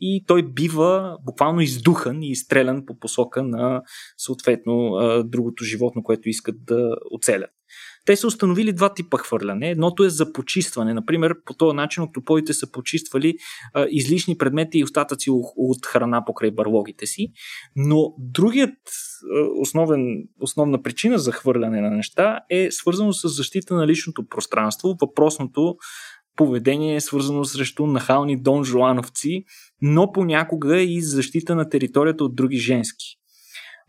[0.00, 3.82] и той бива буквално издухан и изстрелян по посока на
[4.16, 4.90] съответно
[5.24, 7.50] другото животно, което искат да оцелят.
[8.06, 9.70] Те са установили два типа хвърляне.
[9.70, 10.94] Едното е за почистване.
[10.94, 13.34] Например, по този начин октоподите са почиствали
[13.74, 17.28] а, излишни предмети и остатъци от храна покрай барлогите си.
[17.76, 18.78] Но другият
[19.60, 24.96] основен, основна причина за хвърляне на неща е свързано с защита на личното пространство.
[25.00, 25.76] Въпросното
[26.36, 29.44] поведение е свързано срещу нахални дон Жуановци,
[29.82, 33.06] но понякога и защита на територията от други женски.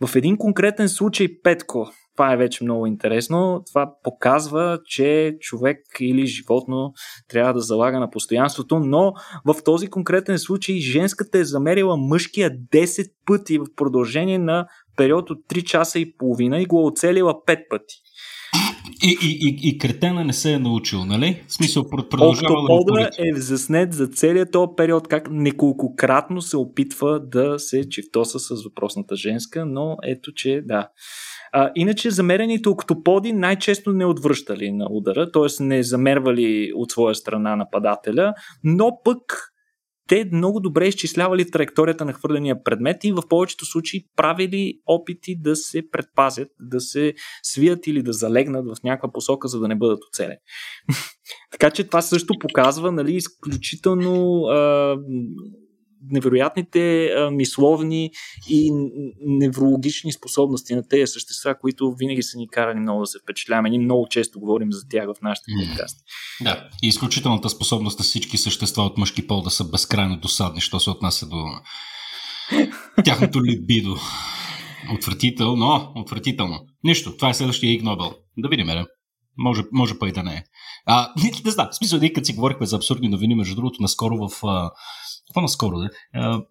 [0.01, 3.63] В един конкретен случай Петко, това е вече много интересно.
[3.71, 6.93] Това показва, че човек или животно
[7.29, 9.13] трябва да залага на постоянството, но
[9.45, 15.37] в този конкретен случай женската е замерила мъжкия 10 пъти в продължение на период от
[15.49, 17.95] 3 часа и половина и го е оцелила 5 пъти.
[19.03, 21.43] И, и, и, и кретена не се е научил, нали?
[21.47, 27.59] В смисъл, продължава да е заснет за целият този период, как неколкократно се опитва да
[27.59, 30.89] се чифтоса с въпросната женска, но ето, че да.
[31.51, 35.63] А, иначе замерените октоподи най-често не отвръщали на удара, т.е.
[35.63, 38.33] не замервали от своя страна нападателя,
[38.63, 39.49] но пък
[40.09, 45.55] те много добре изчислявали траекторията на хвърления предмет и в повечето случаи правили опити да
[45.55, 49.99] се предпазят, да се свият или да залегнат в някаква посока, за да не бъдат
[50.09, 50.37] оцелени.
[51.51, 54.97] така че това също показва нали, изключително а,
[56.11, 58.11] невероятните а, мисловни
[58.49, 58.71] и
[59.21, 63.69] неврологични способности на тези същества, които винаги са ни карани много да се впечатляваме.
[63.69, 66.03] Ние много често говорим за тях в нашите подкасти.
[66.41, 70.79] Да, и изключителната способност на всички същества от мъжки пол да са безкрайно досадни, що
[70.79, 71.45] се отнася до
[73.05, 73.97] тяхното либидо.
[74.93, 76.59] Отвратително, отвратително.
[76.83, 78.13] Нищо, това е следващия Иг Нобел.
[78.37, 78.85] Да видим, не?
[79.37, 80.43] Може, може па и да не е.
[80.85, 83.81] А, не, не знам, в смисъл, ние като си говорихме за абсурдни новини, между другото,
[83.81, 84.43] наскоро в
[85.33, 85.89] по-наскоро, да.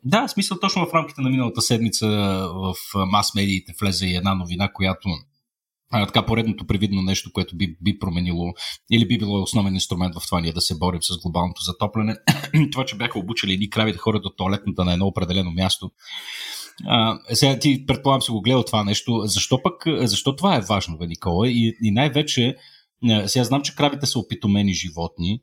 [0.05, 2.07] Да, смисъл точно в рамките на миналата седмица
[2.55, 5.09] в мас-медиите влезе и една новина, която
[5.91, 8.53] а, така поредното привидно нещо, което би, би променило
[8.93, 12.17] или би било основен инструмент в това ние да се борим с глобалното затопляне.
[12.73, 15.91] това, че бяха обучили едни крави да ходят до туалетната на едно определено място.
[16.87, 19.23] А, сега ти предполагам си го гледал това нещо.
[19.25, 21.49] Защо пък, защо това е важно, бе, Никола?
[21.49, 22.57] И, и най-вече,
[23.27, 25.41] сега знам, че кравите са опитомени животни,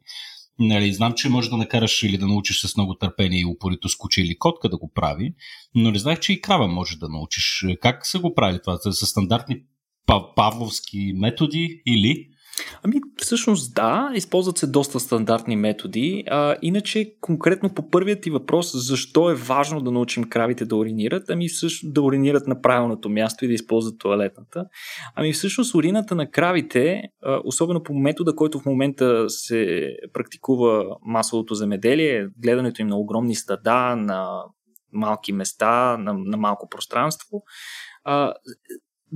[0.59, 4.21] Нали, знам, че можеш да накараш или да научиш с много търпение и упорито скучи
[4.21, 5.33] или котка да го прави,
[5.75, 7.65] но не знаех, че и крава може да научиш.
[7.81, 8.77] Как са го правили това?
[8.77, 9.61] Са стандартни
[10.35, 12.27] павловски методи или?
[12.83, 16.23] Ами, всъщност да, използват се доста стандартни методи.
[16.27, 21.29] А, иначе, конкретно по първият ти въпрос, защо е важно да научим кравите да уринират?
[21.29, 24.65] Ами, всъщност да уринират на правилното място и да използват туалетната.
[25.15, 27.01] Ами, всъщност, урината на кравите,
[27.43, 33.95] особено по метода, който в момента се практикува масовото земеделие, гледането им на огромни стада,
[33.95, 34.43] на
[34.93, 37.43] малки места, на, на малко пространство,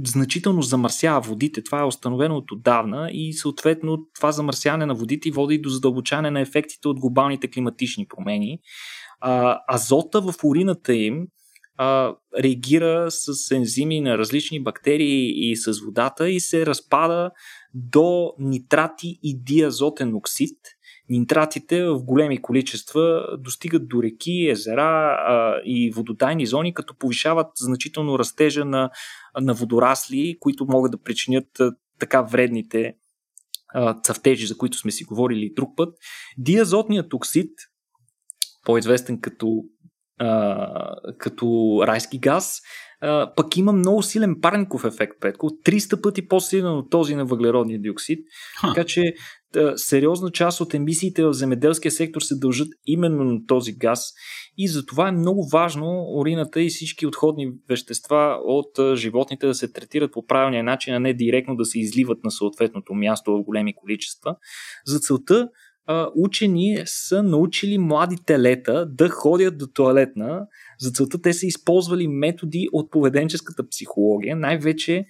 [0.06, 1.64] значително замърсява водите.
[1.64, 6.42] Това е установено от отдавна и съответно това замърсяване на водите води до задълбочане на
[6.42, 8.60] ефектите от глобалните климатични промени.
[9.20, 11.28] А, азота в урината им
[11.78, 17.32] а, реагира с ензими на различни бактерии и с водата и се разпада
[17.74, 20.58] до нитрати и диазотен оксид.
[21.10, 28.20] Нитратите в големи количества достигат до реки, езера а, и вододайни зони, като повишават значително
[28.20, 28.90] растежа на
[29.42, 31.48] на водорасли, които могат да причинят
[32.00, 32.96] така вредните
[34.04, 35.98] цъфтежи, за които сме си говорили друг път.
[36.38, 37.52] Диазотният оксид,
[38.66, 39.64] по-известен като,
[40.18, 42.62] а, като райски газ,
[43.02, 47.82] а, пък има много силен парников ефект, Петко, 300 пъти по-силен от този на въглеродния
[47.82, 48.20] диоксид.
[48.62, 48.68] Ха.
[48.68, 49.14] Така че
[49.56, 54.14] а, сериозна част от емисиите в земеделския сектор се дължат именно на този газ
[54.58, 60.12] и затова е много важно урината и всички отходни вещества от животните да се третират
[60.12, 64.36] по правилния начин, а не директно да се изливат на съответното място в големи количества.
[64.86, 65.50] За целта
[66.16, 70.48] учени са научили млади телета да ходят до туалетна.
[70.80, 75.06] За целта те са използвали методи от поведенческата психология, най-вече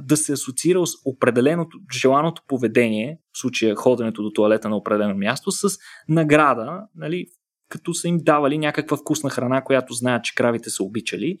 [0.00, 5.50] да се асоциира с определеното, желаното поведение, в случая ходенето до туалета на определено място,
[5.50, 7.26] с награда, нали,
[7.68, 11.38] като са им давали някаква вкусна храна, която знаят, че кравите са обичали.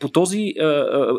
[0.00, 0.52] По този,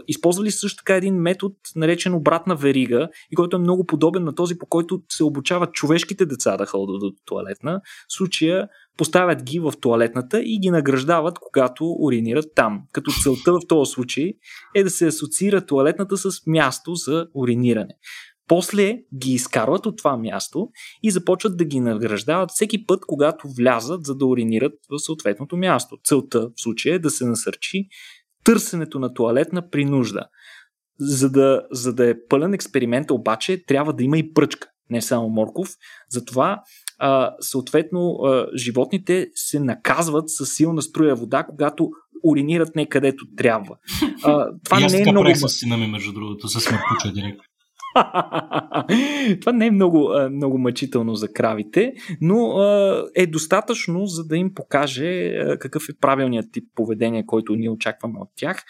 [0.07, 4.57] използвали също така един метод, наречен обратна верига, и който е много подобен на този,
[4.57, 7.81] по който се обучават човешките деца да ходят до туалетна.
[8.09, 8.67] В случая
[8.97, 12.81] поставят ги в туалетната и ги награждават, когато уринират там.
[12.91, 14.33] Като целта в този случай
[14.75, 17.93] е да се асоциира туалетната с място за уриниране.
[18.47, 20.69] После ги изкарват от това място
[21.03, 25.97] и започват да ги награждават всеки път, когато влязат, за да уринират в съответното място.
[26.03, 27.87] Целта в случая е да се насърчи
[28.45, 30.21] търсенето на туалетна при нужда.
[30.99, 35.29] За да, за да е пълен експеримент, обаче, трябва да има и пръчка, не само
[35.29, 35.69] морков.
[36.09, 36.61] Затова
[36.99, 41.89] а, съответно а, животните се наказват с силна струя вода, когато
[42.23, 43.75] уринират не където трябва.
[44.23, 45.35] А, това не е много...
[45.35, 47.43] с сина ми, между другото, с мъркуча директно.
[49.41, 52.53] Това не е много, много мъчително за кравите, но
[53.15, 58.29] е достатъчно, за да им покаже какъв е правилният тип поведение, който ние очакваме от
[58.35, 58.63] тях.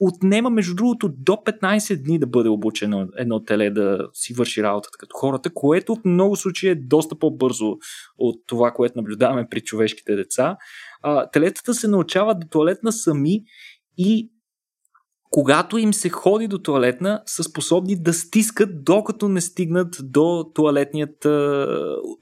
[0.00, 4.98] Отнема, между другото, до 15 дни да бъде обучено едно теле да си върши работата
[4.98, 7.76] като хората, което в много случаи е доста по-бързо
[8.18, 10.56] от това, което наблюдаваме при човешките деца.
[11.32, 13.40] телетата се научават до туалетна сами
[13.96, 14.30] и
[15.30, 21.24] когато им се ходи до туалетна, са способни да стискат, докато не стигнат до туалетният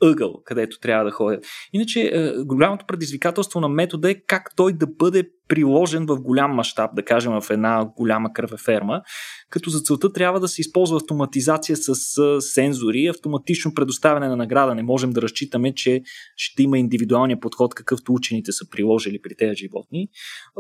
[0.03, 1.45] ъгъл, където трябва да ходят.
[1.73, 7.05] Иначе, голямото предизвикателство на метода е как той да бъде приложен в голям мащаб, да
[7.05, 9.03] кажем в една голяма кръвеферма,
[9.51, 11.95] като за целта трябва да се използва автоматизация с
[12.41, 14.75] сензори, автоматично предоставяне на награда.
[14.75, 16.03] Не можем да разчитаме, че
[16.37, 20.09] ще има индивидуалния подход, какъвто учените са приложили при тези животни.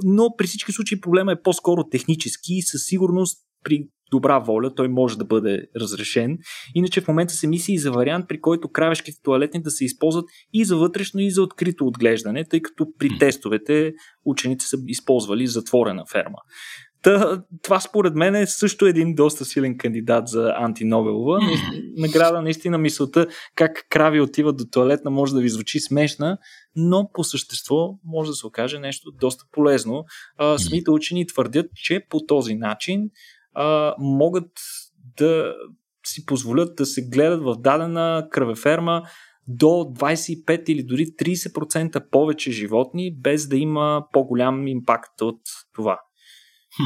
[0.04, 4.88] Но при всички случаи проблема е по-скоро технически и със сигурност при добра воля той
[4.88, 6.38] може да бъде разрешен.
[6.74, 10.24] Иначе в момента се мисли и за вариант, при който кравешките туалетни да се използват
[10.52, 13.92] и за вътрешно, и за открито отглеждане, тъй като при тестовете
[14.24, 16.38] учените са използвали затворена ферма.
[17.02, 21.40] Та, това според мен е също един доста силен кандидат за антинобелова.
[21.96, 26.38] Награда наистина мисълта как крави отиват до туалетна може да ви звучи смешна,
[26.76, 30.04] но по същество може да се окаже нещо доста полезно.
[30.56, 33.10] Самите учени твърдят, че по този начин
[33.56, 34.50] а, могат
[35.18, 35.54] да
[36.06, 39.02] си позволят да се гледат в дадена кръвеферма
[39.48, 45.40] до 25 или дори 30% повече животни, без да има по-голям импакт от
[45.74, 46.00] това.
[46.76, 46.82] Хм.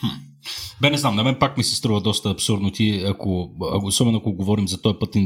[0.00, 0.33] Хм.
[0.80, 3.50] Бе, не знам, на мен пак ми се струва доста абсурдно ти, ако,
[3.82, 5.16] особено ако говорим за този, път,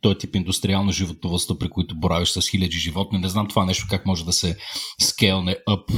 [0.00, 3.18] този тип индустриална животновъдство, при които боравиш с хиляди животни.
[3.18, 4.56] Не знам това нещо как може да се
[5.00, 5.90] скелне ъп,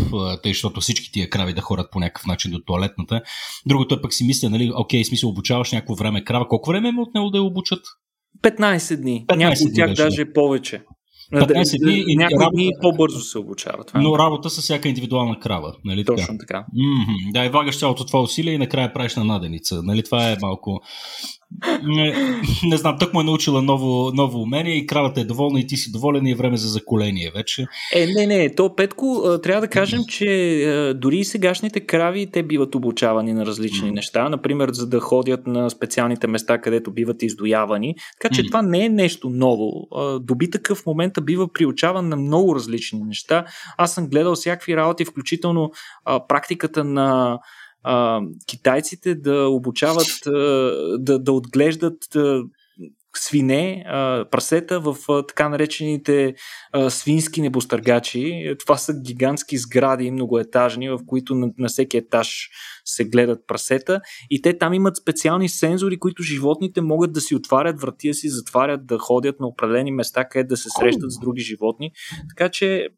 [0.43, 3.21] тъй, защото всички тия крави да хорат по някакъв начин до туалетната.
[3.67, 6.49] Другото е пък си мисля, нали, окей, смисъл обучаваш някакво време крава.
[6.49, 7.81] Колко време е отнело да я обучат?
[8.43, 9.25] 15 дни.
[9.29, 10.83] 15 Някои от тях даже повече.
[11.33, 13.87] 15 дни и някои дни по-бързо се обучават.
[13.87, 14.01] Това.
[14.01, 15.75] Но работа с всяка индивидуална крава.
[15.85, 16.39] Нали Точно така.
[16.39, 16.67] така.
[16.77, 17.33] Mm-hmm.
[17.33, 19.83] Да, и влагаш цялото това усилие и накрая правиш на наденица.
[19.83, 20.81] Нали, това е малко
[21.85, 22.15] не,
[22.65, 25.77] не знам, тък му е научила ново, ново умение и кравата е доволна и ти
[25.77, 27.67] си доволен и е време за заколение вече.
[27.95, 32.75] Е, не, не, то Петко, трябва да кажем, че дори и сегашните крави, те биват
[32.75, 33.95] обучавани на различни mm.
[33.95, 37.95] неща, например, за да ходят на специалните места, където биват издоявани.
[38.21, 38.47] Така че mm.
[38.47, 39.89] това не е нещо ново.
[40.21, 43.45] Добитъка в момента бива приучаван на много различни неща.
[43.79, 45.71] Аз съм гледал всякакви работи, включително
[46.29, 47.39] практиката на
[47.85, 50.31] а, китайците да обучават, а,
[50.99, 52.43] да, да отглеждат а,
[53.17, 56.35] свине, а, прасета в а, така наречените
[56.73, 58.55] а, свински небостъргачи.
[58.59, 62.49] Това са гигантски сгради, многоетажни, в които на, на всеки етаж
[62.85, 67.81] се гледат прасета и те там имат специални сензори, които животните могат да си отварят
[67.81, 71.91] вратия си, затварят, да ходят на определени места, където да се срещат с други животни.
[72.29, 72.89] Така че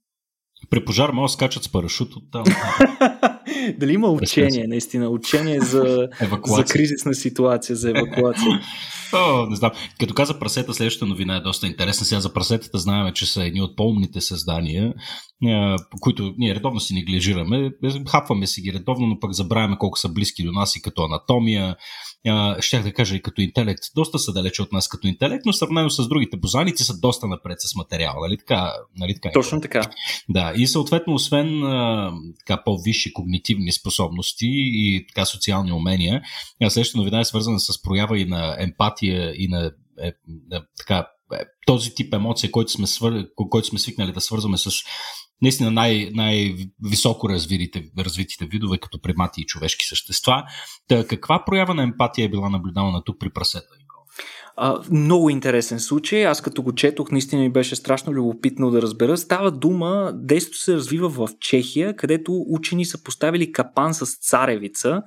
[0.70, 2.45] при пожар могат да скачат с парашут от там.
[3.79, 5.09] Дали има учение, наистина?
[5.09, 6.09] Учение за,
[6.45, 8.61] за кризисна ситуация, за евакуация.
[9.13, 9.71] О, не знам.
[10.01, 12.07] Като каза прасета, следващата новина е доста интересна.
[12.07, 14.95] Сега за прасетата знаем, че са едни от по-умните създания,
[16.01, 17.71] които ние редовно си неглижираме.
[18.09, 21.77] Хапваме си ги редовно, но пък забравяме колко са близки до нас и като анатомия,
[22.61, 25.91] щях да кажа и като интелект, доста са далече от нас като интелект, но сравнено
[25.91, 28.73] с другите бозаници са доста напред с материал, нали така?
[28.97, 29.83] Нали така Точно така.
[30.29, 36.23] Да, и съответно, освен а, така по-висши когнитивни способности и така социални умения,
[36.61, 40.09] следващата новина е свързана с проява и на емпатия и на е,
[40.53, 41.07] е, така
[41.67, 43.29] този тип емоция, който сме, свър...
[43.51, 44.71] който сме свикнали да свързваме с
[45.43, 50.45] наистина най- най-високо развитите, развитите видове, като примати и човешки същества.
[50.89, 53.66] Та, каква проява на емпатия е била наблюдавана тук при прасета?
[54.59, 56.26] А, много интересен случай.
[56.26, 59.16] Аз като го четох, наистина ми беше страшно любопитно да разбера.
[59.16, 65.03] Става дума, действото се развива в Чехия, където учени са поставили капан с царевица,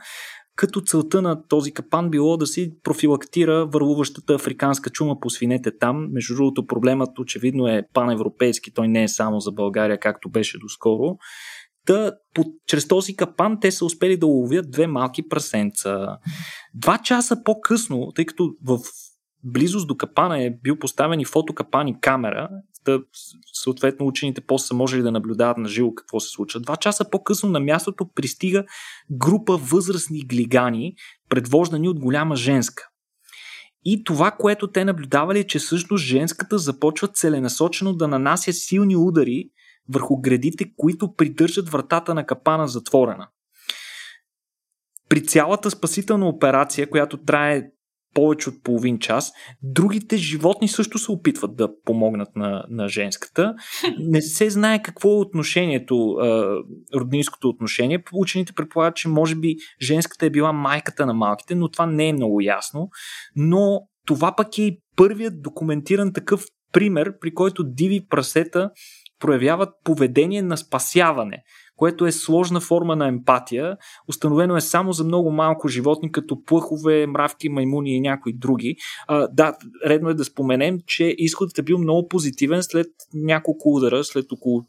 [0.59, 6.07] като целта на този капан било да си профилактира върлуващата африканска чума по свинете там.
[6.11, 11.17] Между другото, проблемът очевидно е паневропейски, той не е само за България, както беше доскоро.
[11.85, 16.17] Та, по, чрез този капан те са успели да ловят две малки прасенца.
[16.75, 18.79] Два часа по-късно, тъй като в
[19.43, 22.49] близост до капана е бил поставен и фотокапан и камера,
[22.85, 23.01] да,
[23.53, 26.59] съответно учените после са можели да наблюдават на живо какво се случва.
[26.59, 28.65] Два часа по-късно на мястото пристига
[29.11, 30.95] група възрастни глигани,
[31.29, 32.89] предвождани от голяма женска.
[33.85, 39.49] И това, което те наблюдавали, е, че всъщност женската започва целенасочено да нанася силни удари
[39.89, 43.27] върху градите, които придържат вратата на капана затворена.
[45.09, 47.63] При цялата спасителна операция, която трае
[48.13, 49.31] повече от половин час.
[49.63, 53.55] Другите животни също се опитват да помогнат на, на женската.
[53.99, 56.17] Не се знае какво е отношението,
[56.95, 58.03] роднинското отношение.
[58.13, 62.13] Учените предполагат, че може би женската е била майката на малките, но това не е
[62.13, 62.89] много ясно.
[63.35, 66.43] Но това пък е и първият документиран такъв
[66.73, 68.71] пример, при който диви прасета
[69.19, 71.43] проявяват поведение на спасяване
[71.79, 73.77] което е сложна форма на емпатия.
[74.07, 78.75] Установено е само за много малко животни, като плъхове, мравки, маймуни и някои други.
[79.07, 79.53] А, да,
[79.85, 84.61] редно е да споменем, че изходът е бил много позитивен след няколко удара, след около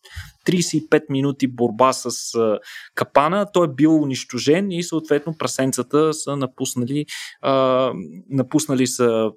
[0.47, 2.59] 35 минути борба с а,
[2.95, 3.47] капана.
[3.53, 7.07] Той е бил унищожен и съответно прасенцата са напуснали,
[7.43, 7.93] а,
[8.29, 9.31] напуснали са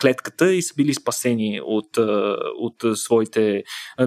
[0.00, 1.98] клетката и са били спасени от,
[2.58, 3.62] от своите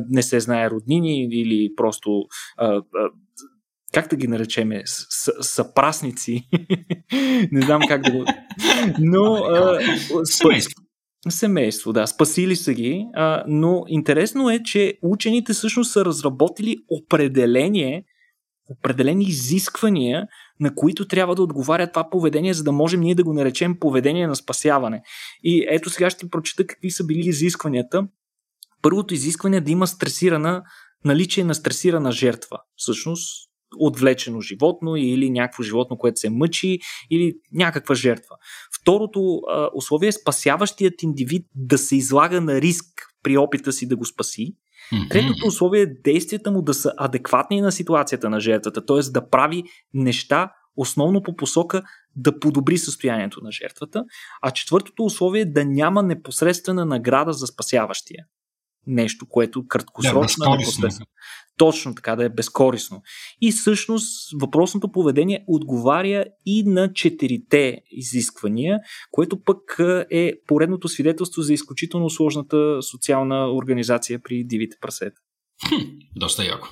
[0.09, 2.23] не се знае роднини или просто
[3.93, 4.83] как да ги наречеме,
[5.41, 6.47] съпрасници.
[7.51, 8.25] не знам как да го...
[8.99, 9.45] Но...
[10.23, 10.81] Семейство.
[11.29, 12.07] Семейство, да.
[12.07, 18.03] Спасили са ги, а, но интересно е, че учените всъщност са разработили определение,
[18.79, 20.27] определени изисквания
[20.61, 24.27] на които трябва да отговаря това поведение, за да можем ние да го наречем поведение
[24.27, 25.03] на спасяване.
[25.43, 28.07] И ето сега ще ти прочита какви са били изискванията.
[28.81, 30.63] Първото изискване е да има стресирана,
[31.05, 32.57] наличие на стресирана жертва.
[32.75, 33.49] Всъщност,
[33.79, 36.79] отвлечено животно или някакво животно, което се мъчи
[37.11, 38.35] или някаква жертва.
[38.81, 39.41] Второто
[39.75, 42.85] условие е спасяващият индивид да се излага на риск
[43.23, 44.55] при опита си да го спаси.
[45.09, 49.11] Третото условие е действията му да са адекватни на ситуацията на жертвата, т.е.
[49.11, 49.63] да прави
[49.93, 51.83] неща основно по посока
[52.15, 54.03] да подобри състоянието на жертвата.
[54.41, 58.25] А четвъртото условие е да няма непосредствена награда за спасяващия
[58.87, 61.07] нещо, което краткосрочно да, е непосредствено.
[61.57, 63.01] Точно така, да е безкорисно.
[63.41, 68.79] И всъщност въпросното поведение отговаря и на четирите изисквания,
[69.11, 69.79] което пък
[70.11, 75.21] е поредното свидетелство за изключително сложната социална организация при дивите прасета.
[75.69, 75.75] Хм,
[76.15, 76.67] доста яко.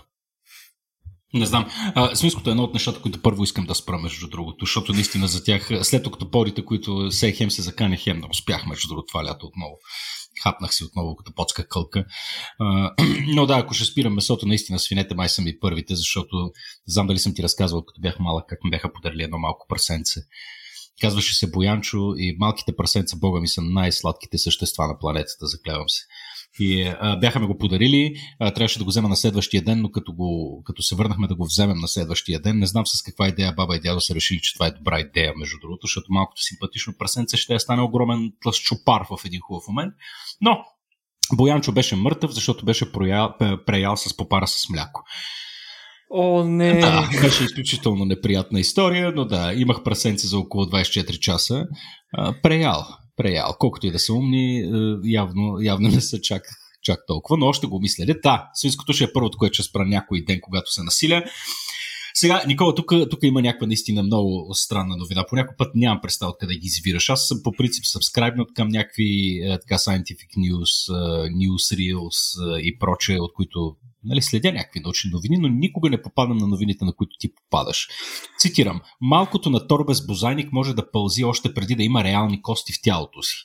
[1.34, 1.66] Не знам.
[1.96, 5.44] А, е едно от нещата, които първо искам да спра, между другото, защото наистина за
[5.44, 9.46] тях, след порите, които се хем се закане, хем не успях, между другото, това лято
[9.46, 9.76] отново
[10.44, 12.06] хапнах си отново като подска кълка.
[13.28, 16.52] Но да, ако ще спирам месото, наистина свинете май са ми първите, защото
[16.88, 20.20] знам дали съм ти разказвал, като бях малък, как ми бяха подарили едно малко прасенце.
[21.02, 26.02] Казваше се Боянчо и малките прасенца, бога ми, са най-сладките същества на планетата, заклевам се.
[26.60, 29.92] И а, бяха ме го подарили, а, трябваше да го взема на следващия ден, но
[29.92, 33.28] като, го, като се върнахме да го вземем на следващия ден, не знам с каква
[33.28, 36.42] идея баба и дядо са решили, че това е добра идея, между другото, защото малкото
[36.42, 39.94] симпатично прасенце ще е стане огромен тлъсчопар в един хубав момент.
[40.42, 40.58] Но
[41.34, 43.34] Боянчо беше мъртъв, защото беше проял,
[43.66, 45.04] преял с попара с мляко.
[46.14, 46.80] О, не!
[46.80, 51.66] Да, беше изключително неприятна история, но да, имах прасенце за около 24 часа.
[52.14, 52.86] А, преял
[53.20, 53.56] преял.
[53.60, 54.70] Колкото и да са умни, е,
[55.04, 56.44] явно, явно не са чак,
[56.84, 58.06] чак толкова, но още го мисля.
[58.24, 61.24] Да, свинското ще е първото, което ще спра някой ден, когато се насиля.
[62.14, 65.26] Сега, Никола, тук, тук има някаква наистина много странна новина.
[65.30, 67.10] По някой път нямам представа откъде ги извираш.
[67.10, 72.80] Аз съм по принцип сабскрайбнат към някакви е, така scientific news, е, news reels и
[72.80, 73.76] прочее, от които
[74.10, 77.88] нали, следя някакви научни новини, но никога не попадам на новините, на които ти попадаш.
[78.40, 78.82] Цитирам.
[79.02, 82.82] Малкото на тор без бозайник може да пълзи още преди да има реални кости в
[82.84, 83.36] тялото си.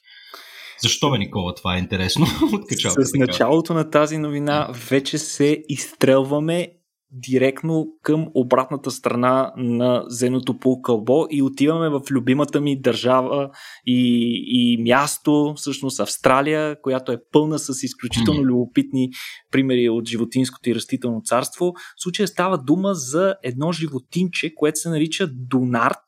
[0.83, 2.27] Защо бе, Никола, това е интересно?
[2.99, 6.69] С началото на тази новина вече се изстрелваме
[7.15, 13.51] директно към обратната страна на земното полукълбо и отиваме в любимата ми държава
[13.87, 18.47] и, и място, всъщност Австралия, която е пълна с изключително mm-hmm.
[18.47, 19.11] любопитни
[19.51, 21.73] примери от животинското и растително царство.
[21.77, 26.05] В случая става дума за едно животинче, което се нарича Донарт.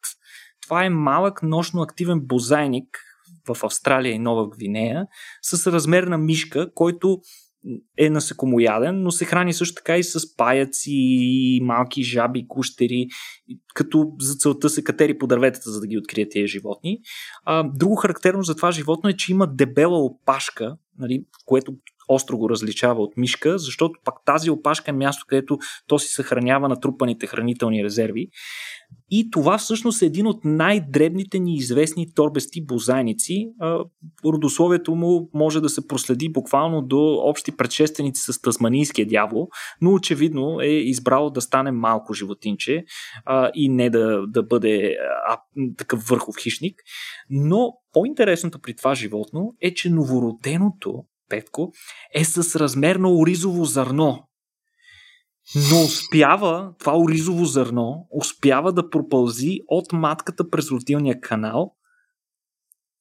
[0.62, 2.98] Това е малък нощно активен бозайник
[3.48, 5.07] в Австралия и Нова Гвинея
[5.42, 7.20] с размер на мишка, който
[7.98, 13.06] е насекомояден, но се храни също така и с паяци, малки жаби, кущери,
[13.74, 16.98] като за целта се катери по дърветата, за да ги открият тези животни.
[17.44, 21.74] А, друго характерно за това животно е, че има дебела опашка, нали, което
[22.09, 26.68] остро го различава от мишка, защото пак тази опашка е място, където то си съхранява
[26.68, 28.28] натрупаните хранителни резерви.
[29.11, 33.48] И това всъщност е един от най-дребните ни известни торбести бозайници.
[34.24, 39.48] Родословието му може да се проследи буквално до общи предшественици с тасманийския дявол,
[39.80, 42.84] но очевидно е избрал да стане малко животинче
[43.54, 44.96] и не да, да бъде
[45.76, 46.74] такъв върхов хищник.
[47.30, 51.72] Но по-интересното при това животно е, че новороденото Петко
[52.14, 54.29] е с размер на оризово зърно.
[55.70, 61.72] Но успява, това оризово зърно, успява да пропълзи от матката през родилния канал,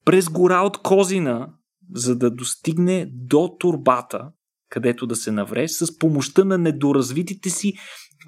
[0.06, 1.54] през гора от Козина,
[1.94, 4.30] за да достигне до турбата,
[4.70, 7.74] където да се навре, с помощта на недоразвитите си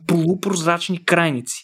[0.08, 1.64] полупрозрачни крайници.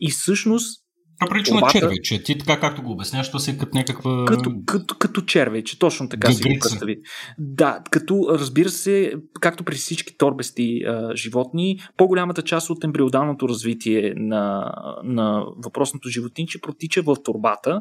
[0.00, 0.84] И всъщност
[1.28, 2.22] прилича на червече.
[2.22, 4.24] Ти така както го обясняваш, то си е като някаква...
[4.24, 6.42] Като, като, като червече, точно така Гъгрица.
[6.42, 6.96] си го представи.
[7.38, 14.14] Да, като разбира се, както при всички торбести а, животни, по-голямата част от ембриодалното развитие
[14.16, 14.72] на,
[15.04, 17.80] на въпросното животинче протича в турбата,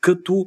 [0.00, 0.46] като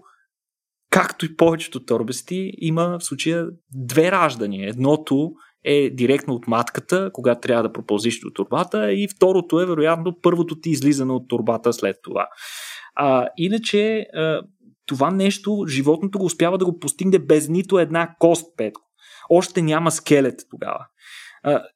[0.90, 4.70] както и повечето торбести, има в случая две раждания.
[4.70, 5.32] Едното
[5.66, 10.60] е директно от матката, когато трябва да пропълзиш до турбата и второто е вероятно първото
[10.60, 12.28] ти излизане от турбата след това.
[12.96, 14.42] А, иначе а,
[14.86, 18.82] това нещо животното го успява да го постигне без нито една кост, Петко.
[19.30, 20.88] Още няма скелет тогава.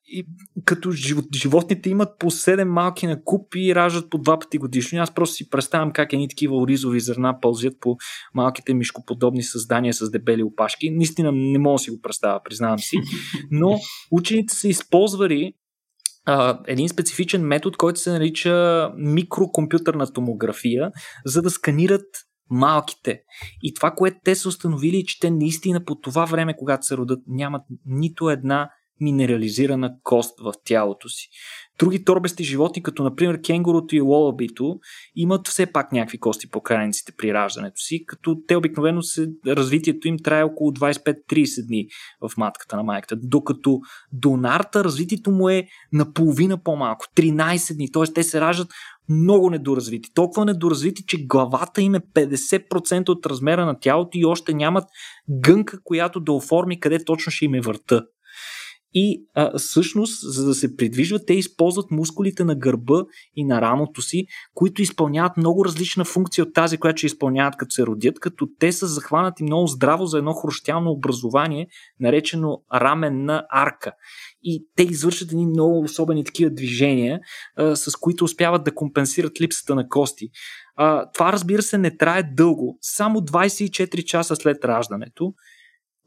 [0.07, 0.25] И
[0.65, 0.91] като
[1.35, 5.01] животните имат по 7 малки на куп и раждат по два пъти годишно.
[5.01, 7.97] Аз просто си представям как едни такива оризови зърна пълзят по
[8.33, 10.91] малките мишкоподобни създания с дебели опашки.
[10.91, 12.97] Наистина не мога да си го представя, признавам си.
[13.51, 13.79] Но
[14.11, 15.53] учените са използвали
[16.25, 20.91] а, един специфичен метод, който се нарича микрокомпютърна томография,
[21.25, 22.05] за да сканират
[22.49, 23.21] малките.
[23.63, 26.97] И това, което те са установили, е, че те наистина по това време, когато се
[26.97, 28.69] родят, нямат нито една
[29.01, 31.29] минерализирана кост в тялото си.
[31.79, 34.79] Други торбести животни, като например кенгурото и лолабито,
[35.15, 40.07] имат все пак някакви кости по крайниците при раждането си, като те обикновено се, развитието
[40.07, 41.87] им трае около 25-30 дни
[42.21, 43.79] в матката на майката, докато
[44.13, 48.13] донарта развитието му е наполовина по-малко, 13 дни, т.е.
[48.13, 48.71] те се раждат
[49.09, 50.13] много недоразвити.
[50.13, 54.83] Толкова недоразвити, че главата им е 50% от размера на тялото и още нямат
[55.29, 58.05] гънка, която да оформи къде точно ще им е върта.
[58.93, 63.03] И а, всъщност, за да се придвижват, те използват мускулите на гърба
[63.35, 67.71] и на рамото си, които изпълняват много различна функция от тази, която ще изпълняват като
[67.71, 71.67] се родят, като те са захванати много здраво за едно хрущялно образование,
[71.99, 73.91] наречено раменна арка.
[74.43, 77.19] И те извършват едни много особени такива движения,
[77.57, 80.29] а, с които успяват да компенсират липсата на кости.
[80.75, 82.77] А, това, разбира се, не трае дълго.
[82.81, 85.33] Само 24 часа след раждането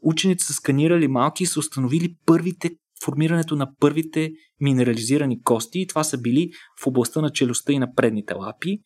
[0.03, 2.71] учените са сканирали малки и са установили първите
[3.03, 4.31] формирането на първите
[4.61, 6.49] минерализирани кости и това са били
[6.83, 8.79] в областта на челюстта и на предните лапи.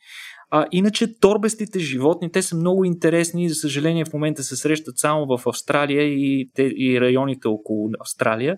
[0.50, 4.98] А, иначе торбестите животни, те са много интересни и за съжаление в момента се срещат
[4.98, 8.58] само в Австралия и, те, и районите около Австралия.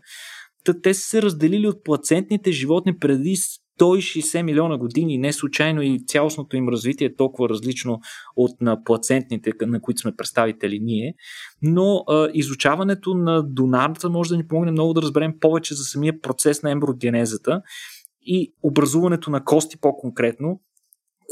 [0.66, 3.36] Та, те са се разделили от плацентните животни преди
[3.80, 5.18] 160 милиона години.
[5.18, 8.00] Не случайно и цялостното им развитие е толкова различно
[8.36, 11.14] от на плацентните, на които сме представители ние.
[11.62, 16.22] Но а, изучаването на донарната може да ни помогне много да разберем повече за самия
[16.22, 17.62] процес на емброгенезата
[18.22, 20.62] и образуването на кости по-конкретно,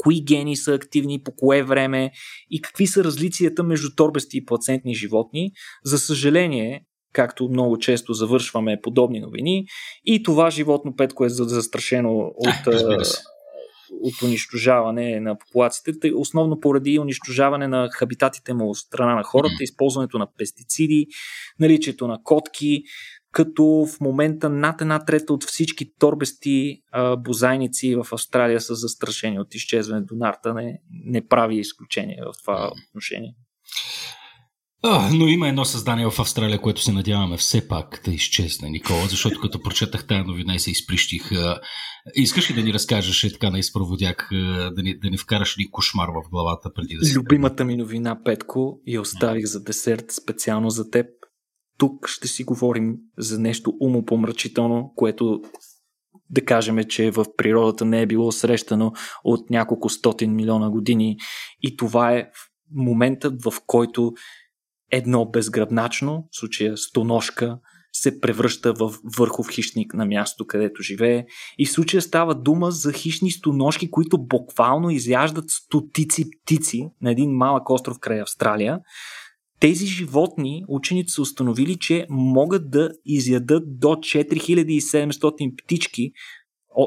[0.02, 2.10] кои гени са активни, по кое време
[2.50, 5.52] и какви са различията между торбести и плацентни животни.
[5.84, 6.84] За съжаление,
[7.18, 9.66] както много често завършваме подобни новини.
[10.04, 12.74] И това животно петко е застрашено от,
[14.00, 20.18] от унищожаване на популациите, основно поради унищожаване на хабитатите му от страна на хората, използването
[20.18, 21.06] на пестициди,
[21.60, 22.82] наличието на котки,
[23.32, 29.40] като в момента над една трета от всички торбести а, бозайници в Австралия са застрашени
[29.40, 33.34] от изчезване до нарта, не, не прави изключение в това отношение.
[34.82, 39.06] А, но има едно създание в Австралия, което се надяваме все пак да изчезне, Никола,
[39.06, 41.30] защото като прочетах тази новина и се изприщих.
[42.14, 44.28] Искаш ли да ни разкажеш е така на изпроводяк,
[44.76, 47.16] да ни, да ни вкараш ли кошмар в главата преди да си...
[47.16, 51.06] Любимата ми новина, Петко, и оставих за десерт специално за теб.
[51.78, 55.40] Тук ще си говорим за нещо умопомрачително, което
[56.30, 58.92] да кажем, че в природата не е било срещано
[59.24, 61.16] от няколко стотин милиона години.
[61.62, 62.26] И това е
[62.74, 64.12] моментът, в който
[64.90, 67.58] едно безгръбначно, в случая стоношка,
[67.92, 71.26] се превръща в върхов хищник на място, където живее.
[71.58, 77.30] И в случая става дума за хищни стоношки, които буквално изяждат стотици птици на един
[77.30, 78.78] малък остров край Австралия.
[79.60, 86.12] Тези животни, учените са установили, че могат да изядат до 4700 птички.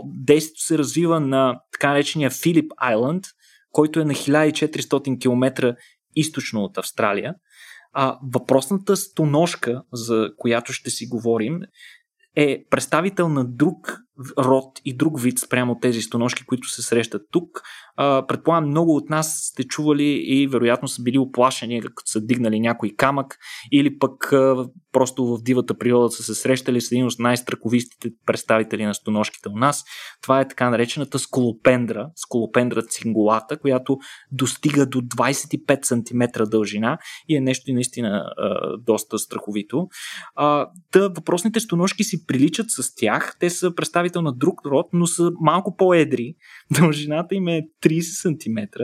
[0.06, 3.24] Действието се развива на така наречения Филип Айланд,
[3.72, 5.76] който е на 1400 км
[6.16, 7.36] източно от Австралия.
[7.94, 11.60] А въпросната стоношка, за която ще си говорим,
[12.36, 13.98] е представител на друг
[14.38, 17.62] род и друг вид спрямо тези стоношки, които се срещат тук.
[18.28, 22.89] Предполагам, много от нас сте чували и вероятно са били оплашени, като са дигнали някой
[22.97, 23.38] камък
[23.72, 24.34] или пък
[24.91, 29.57] просто в дивата природа са се срещали с един от най-страковистите представители на стоношките у
[29.57, 29.84] нас.
[30.22, 33.97] Това е така наречената сколопендра, сколопендра цингулата, която
[34.32, 36.97] достига до 25 см дължина
[37.30, 38.34] и е нещо наистина
[38.80, 39.88] доста страховито.
[40.91, 43.36] Та въпросните стоношки си приличат с тях.
[43.39, 46.36] Те са представител на друг род, но са малко по-едри.
[46.80, 48.84] Дължината им е 30 см.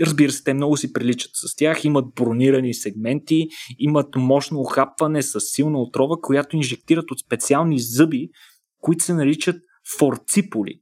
[0.00, 5.40] Разбира се, те много си приличат с тях, имат бронирани сегменти, имат мощно охапване с
[5.40, 8.28] силна отрова, която инжектират от специални зъби,
[8.80, 9.56] които се наричат
[9.98, 10.80] форциполи.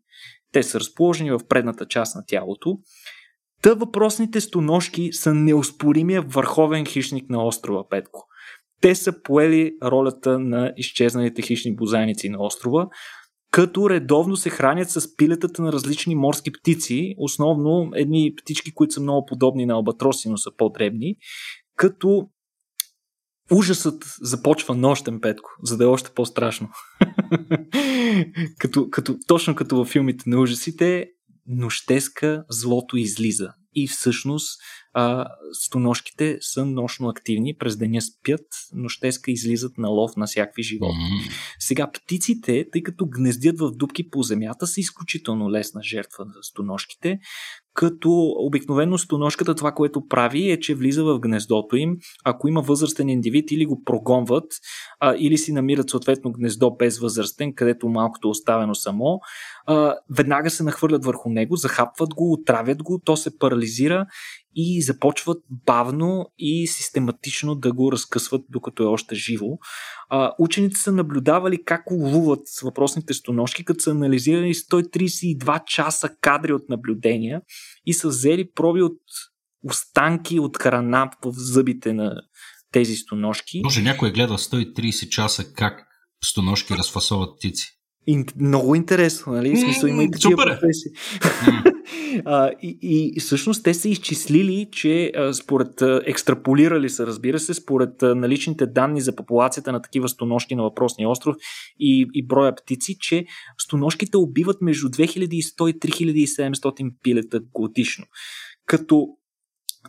[0.53, 2.79] Те са разположени в предната част на тялото.
[3.63, 8.27] Та въпросните стоножки са неоспоримия върховен хищник на острова Петко.
[8.81, 12.89] Те са поели ролята на изчезналите хищни бозайници на острова,
[13.53, 19.01] като редовно се хранят с пилетата на различни морски птици, основно едни птички, които са
[19.01, 21.17] много подобни на албатроси, но са по-дребни,
[21.77, 22.29] като
[23.53, 26.69] ужасът започва нощен, Петко, за да е още по-страшно.
[28.59, 31.07] като, като, точно като във филмите на ужасите,
[31.47, 33.49] нощеска злото излиза.
[33.75, 34.61] И всъщност
[34.95, 41.05] а, стоношките са нощно активни, през деня спят, нощеска излизат на лов на всякакви животни.
[41.05, 41.33] Mm-hmm.
[41.59, 47.19] Сега птиците, тъй като гнездят в дубки по земята, са изключително лесна жертва за стоношките,
[47.75, 53.09] като обикновено стоношката това, което прави е, че влиза в гнездото им, ако има възрастен
[53.09, 54.53] индивид или го прогонват,
[55.01, 59.21] а, или си намират съответно гнездо без възрастен, където малкото е оставено само,
[59.67, 64.07] а, веднага се нахвърлят върху него, захапват го, отравят го, то се парализира
[64.55, 69.47] и започват бавно и систематично да го разкъсват докато е още живо.
[70.09, 76.53] А, учените са наблюдавали как ловуват с въпросните стоножки, като са анализирали 132 часа кадри
[76.53, 77.41] от наблюдения
[77.87, 78.99] и са взели проби от
[79.65, 82.15] останки от храна в зъбите на
[82.73, 83.61] тези стоножки.
[83.65, 85.87] Може някой е гледал 130 часа как
[86.25, 87.82] стоножки разфасоват птици.
[88.07, 89.57] И, много интересно, нали?
[89.57, 90.47] В смисъл има и такива Супер.
[90.47, 90.59] Е.
[90.61, 90.93] професии.
[92.25, 97.55] а, и, и всъщност те са изчислили, че а, според а, екстраполирали са, разбира се,
[97.55, 101.37] според а, наличните данни за популацията на такива стоношки на въпросния остров
[101.79, 103.25] и, и броя птици, че
[103.59, 108.05] стоношките убиват между 2100 и 3700 пилета годишно.
[108.67, 109.07] Като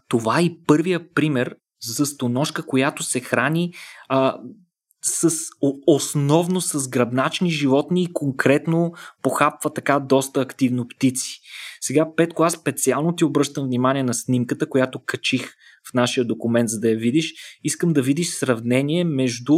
[0.09, 3.73] това е и първия пример за стоношка, която се храни
[4.09, 4.37] а,
[5.03, 5.29] с,
[5.87, 11.41] основно с гръбначни животни и конкретно похапва така доста активно птици.
[11.81, 15.53] Сега, Петко, аз специално ти обръщам внимание на снимката, която качих
[15.89, 17.33] в нашия документ, за да я видиш.
[17.63, 19.53] Искам да видиш сравнение между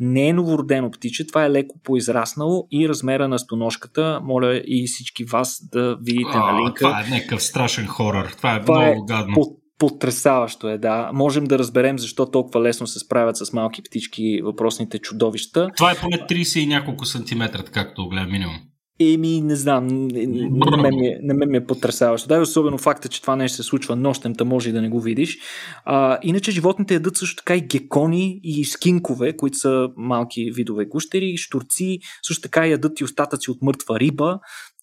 [0.00, 4.20] не е новородено птиче, това е леко поизраснало и размера на стоношката.
[4.24, 6.84] Моля и всички вас да видите а, на линка.
[6.84, 8.34] Това е някакъв страшен хорър.
[8.36, 9.34] Това е това много е гадно.
[9.34, 11.10] По- Потресаващо е, да.
[11.14, 15.70] Можем да разберем защо толкова лесно се справят с малки птички въпросните чудовища.
[15.76, 18.56] Това е поне 30 и няколко сантиметра, както гледам минимум.
[19.00, 22.28] Еми, не знам, на мен, ми е, на мен ми е потрясаващо.
[22.28, 24.88] Да, и особено факта, че това нещо се случва нощем, та може и да не
[24.88, 25.38] го видиш.
[25.84, 31.36] А, иначе животните ядат също така и гекони и скинкове, които са малки видове гущери,
[31.36, 34.38] штурци, също така ядат и остатъци от мъртва риба,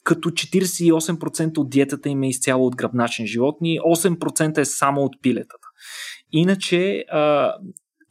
[0.05, 5.67] като 48% от диетата им е изцяло от гръбначни животни, 8% е само от пилетата.
[6.31, 7.53] Иначе, а,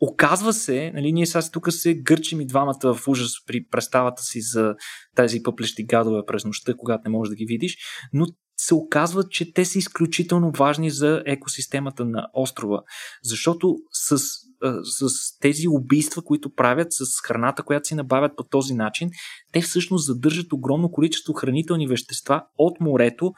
[0.00, 4.40] оказва се, нали, ние сега тук се гърчим и двамата в ужас при представата си
[4.40, 4.74] за
[5.16, 7.76] тези пъплещи гадове през нощта, когато не можеш да ги видиш,
[8.12, 8.26] но
[8.56, 12.82] се оказва, че те са изключително важни за екосистемата на острова,
[13.22, 14.18] защото с
[14.82, 15.08] с
[15.38, 19.10] тези убийства, които правят, с храната, която си набавят по този начин,
[19.52, 23.32] те всъщност задържат огромно количество хранителни вещества от морето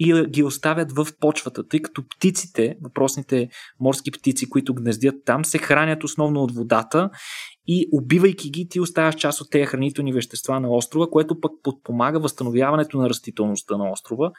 [0.00, 3.48] и ги оставят в почвата, тъй като птиците, въпросните
[3.80, 7.10] морски птици, които гнездят там, се хранят основно от водата
[7.66, 12.20] и убивайки ги, ти оставяш част от тези хранителни вещества на острова, което пък подпомага
[12.20, 14.30] възстановяването на растителността на острова,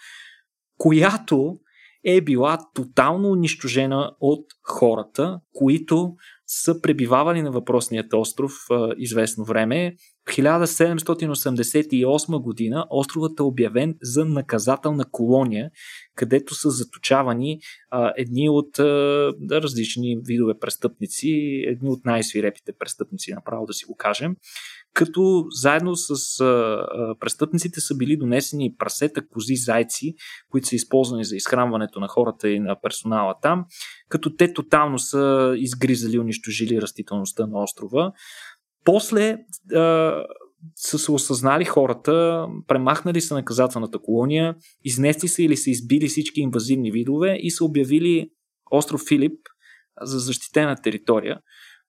[0.78, 1.58] която
[2.06, 6.14] е била тотално унищожена от хората, които
[6.48, 9.96] са пребивавали на въпросният остров а, известно време.
[10.30, 15.70] В 1788 година островът е обявен за наказателна колония,
[16.16, 18.84] където са заточавани а, едни от а,
[19.52, 21.30] различни видове престъпници,
[21.68, 24.36] едни от най-свирепите престъпници, направо да си го кажем
[24.94, 30.16] като заедно с а, а, престъпниците са били донесени прасета, кози, зайци,
[30.52, 33.66] които са използвани за изхранването на хората и на персонала там,
[34.10, 38.12] като те тотално са изгризали, унищожили растителността на острова.
[38.86, 39.38] После
[39.76, 40.14] а,
[40.76, 46.92] са се осъзнали хората, премахнали са наказателната колония, изнесли са или са избили всички инвазивни
[46.92, 48.30] видове и са обявили
[48.72, 49.40] остров Филип
[50.02, 51.40] за защитена територия.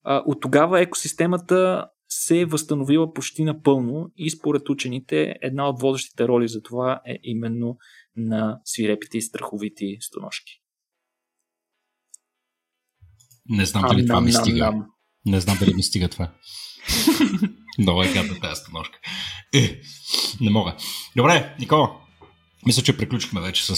[0.04, 6.48] От тогава екосистемата се е възстановила почти напълно и според учените една от водещите роли
[6.48, 7.76] за това е именно
[8.16, 10.52] на свирепите и страховити стоношки.
[13.48, 14.72] Не знам дали това ми стига.
[15.26, 16.32] Не знам дали ми стига това.
[17.78, 18.98] Много е гадна тази стоношка.
[19.54, 19.80] Е,
[20.40, 20.76] не мога.
[21.16, 22.00] Добре, Никола,
[22.66, 23.76] мисля, че приключихме вече с,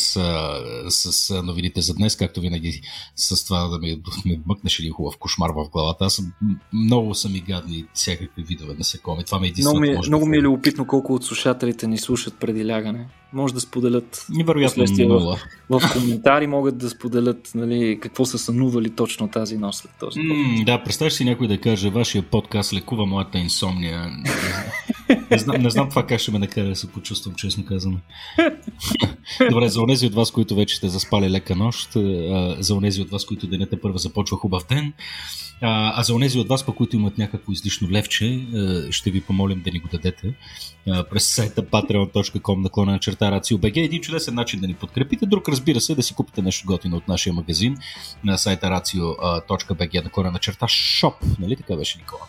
[0.89, 2.81] с новините за днес, както винаги
[3.17, 6.05] с това да ми, ми мъкнеш един хубав кошмар в главата.
[6.05, 6.33] Аз съм,
[6.73, 9.25] много са ми гадни всякакви видове насекоми.
[9.25, 9.81] Това ми е единственото.
[9.81, 13.55] Много ми, е, много ми е любопитно колко от слушателите ни слушат преди лягане може
[13.55, 15.39] да споделят Невероятно в,
[15.71, 20.65] в коментари могат да споделят нали, какво са сънували точно тази нощ след този mm,
[20.65, 24.11] Да, представяш си някой да каже, вашия подкаст лекува моята инсомния.
[25.33, 27.99] не, знам, не знам това как ще ме накара да се почувствам, честно казано.
[29.51, 31.93] Добре, за онези от вас, които вече сте заспали лека нощ,
[32.59, 34.93] за онези от вас, които денята първа започва хубав ден,
[35.61, 38.41] а, за онези от вас, по които имат някакво излишно левче,
[38.91, 40.35] ще ви помолим да ни го дадете
[41.11, 43.85] през сайта patreon.com наклона на черта RACIO.BG.
[43.85, 45.27] Един чудесен начин да ни подкрепите.
[45.27, 47.77] Друг, разбира се, да си купите нещо готино от нашия магазин
[48.25, 51.15] на сайта RACIO.BG наклона на черта shop.
[51.41, 52.23] Нали така беше, Никола?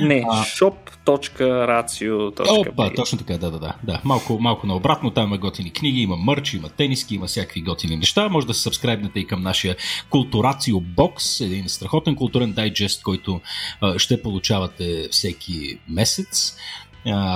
[0.00, 3.74] Не, а, shop.racio.bg Опа, точно така, да, да, да.
[3.82, 4.00] да.
[4.04, 8.28] Малко, малко наобратно, там има готини книги, има мърч, има тениски, има всякакви готини неща.
[8.28, 9.76] Може да се сабскрайбнете и към нашия
[10.10, 13.40] Културацио бокс, един страхотен културен дайджест, който
[13.80, 16.56] а, ще получавате всеки месец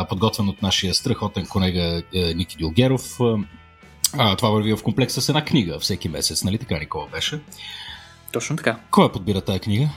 [0.09, 3.19] подготвен от нашия страхотен колега е, Ники Дилгеров.
[4.19, 7.41] А, това върви в комплекс с една книга всеки месец, нали така, Никола беше?
[8.33, 8.77] Точно така.
[8.91, 9.89] Кой подбира тази книга?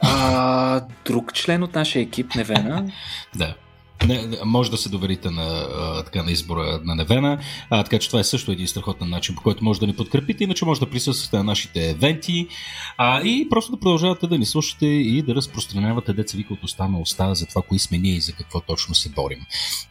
[0.00, 2.92] А, друг член от нашия екип, Невена.
[3.36, 3.54] да
[4.06, 5.66] не, може да се доверите на,
[6.04, 7.38] така, на избора на Невена,
[7.70, 10.44] а, така че това е също един страхотен начин, по който може да ни подкрепите,
[10.44, 12.46] иначе може да присъствате на нашите евенти
[12.96, 16.88] а, и просто да продължавате да ни слушате и да разпространявате деца вика от уста
[16.88, 19.40] на уста за това, кои сме ние и за какво точно се борим.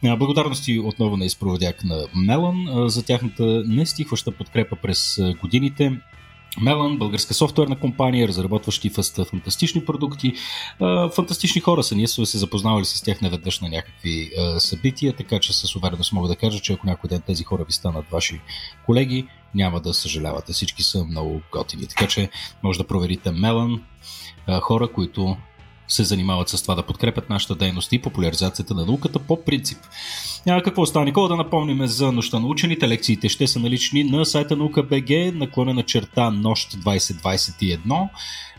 [0.04, 6.00] А, благодарности отново на изпроводяк на Мелан а, за тяхната нестихваща подкрепа през годините.
[6.60, 8.90] Мелан, българска софтуерна компания, разработващи
[9.30, 10.32] фантастични продукти.
[11.14, 11.94] Фантастични хора са.
[11.94, 16.28] Ние сме се запознавали с тях неведнъж на някакви събития, така че с увереност мога
[16.28, 18.40] да кажа, че ако някой ден тези хора ви станат ваши
[18.86, 20.52] колеги, няма да съжалявате.
[20.52, 21.86] Всички са много готини.
[21.86, 22.30] Така че
[22.62, 23.82] може да проверите Мелан,
[24.60, 25.36] хора, които
[25.90, 29.78] се занимават с това да подкрепят нашата дейност и популяризацията на науката по принцип.
[30.48, 31.28] А, какво става, Никола?
[31.28, 32.88] Да напомним за нощта на учените.
[32.88, 38.08] Лекциите ще са налични на сайта наука БГ, наклонена черта нощ 2021.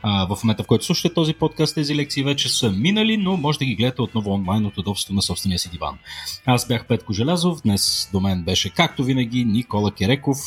[0.03, 3.59] А, в момента, в който слушате този подкаст, тези лекции вече са минали, но може
[3.59, 5.97] да ги гледате отново онлайн от удобството на собствения си диван.
[6.45, 10.37] Аз бях Петко Желязов, днес до мен беше както винаги Никола Кереков.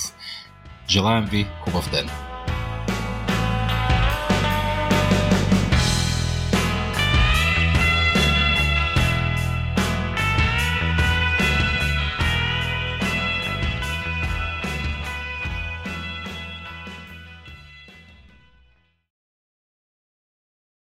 [0.88, 2.33] Желаем ви хубав ден!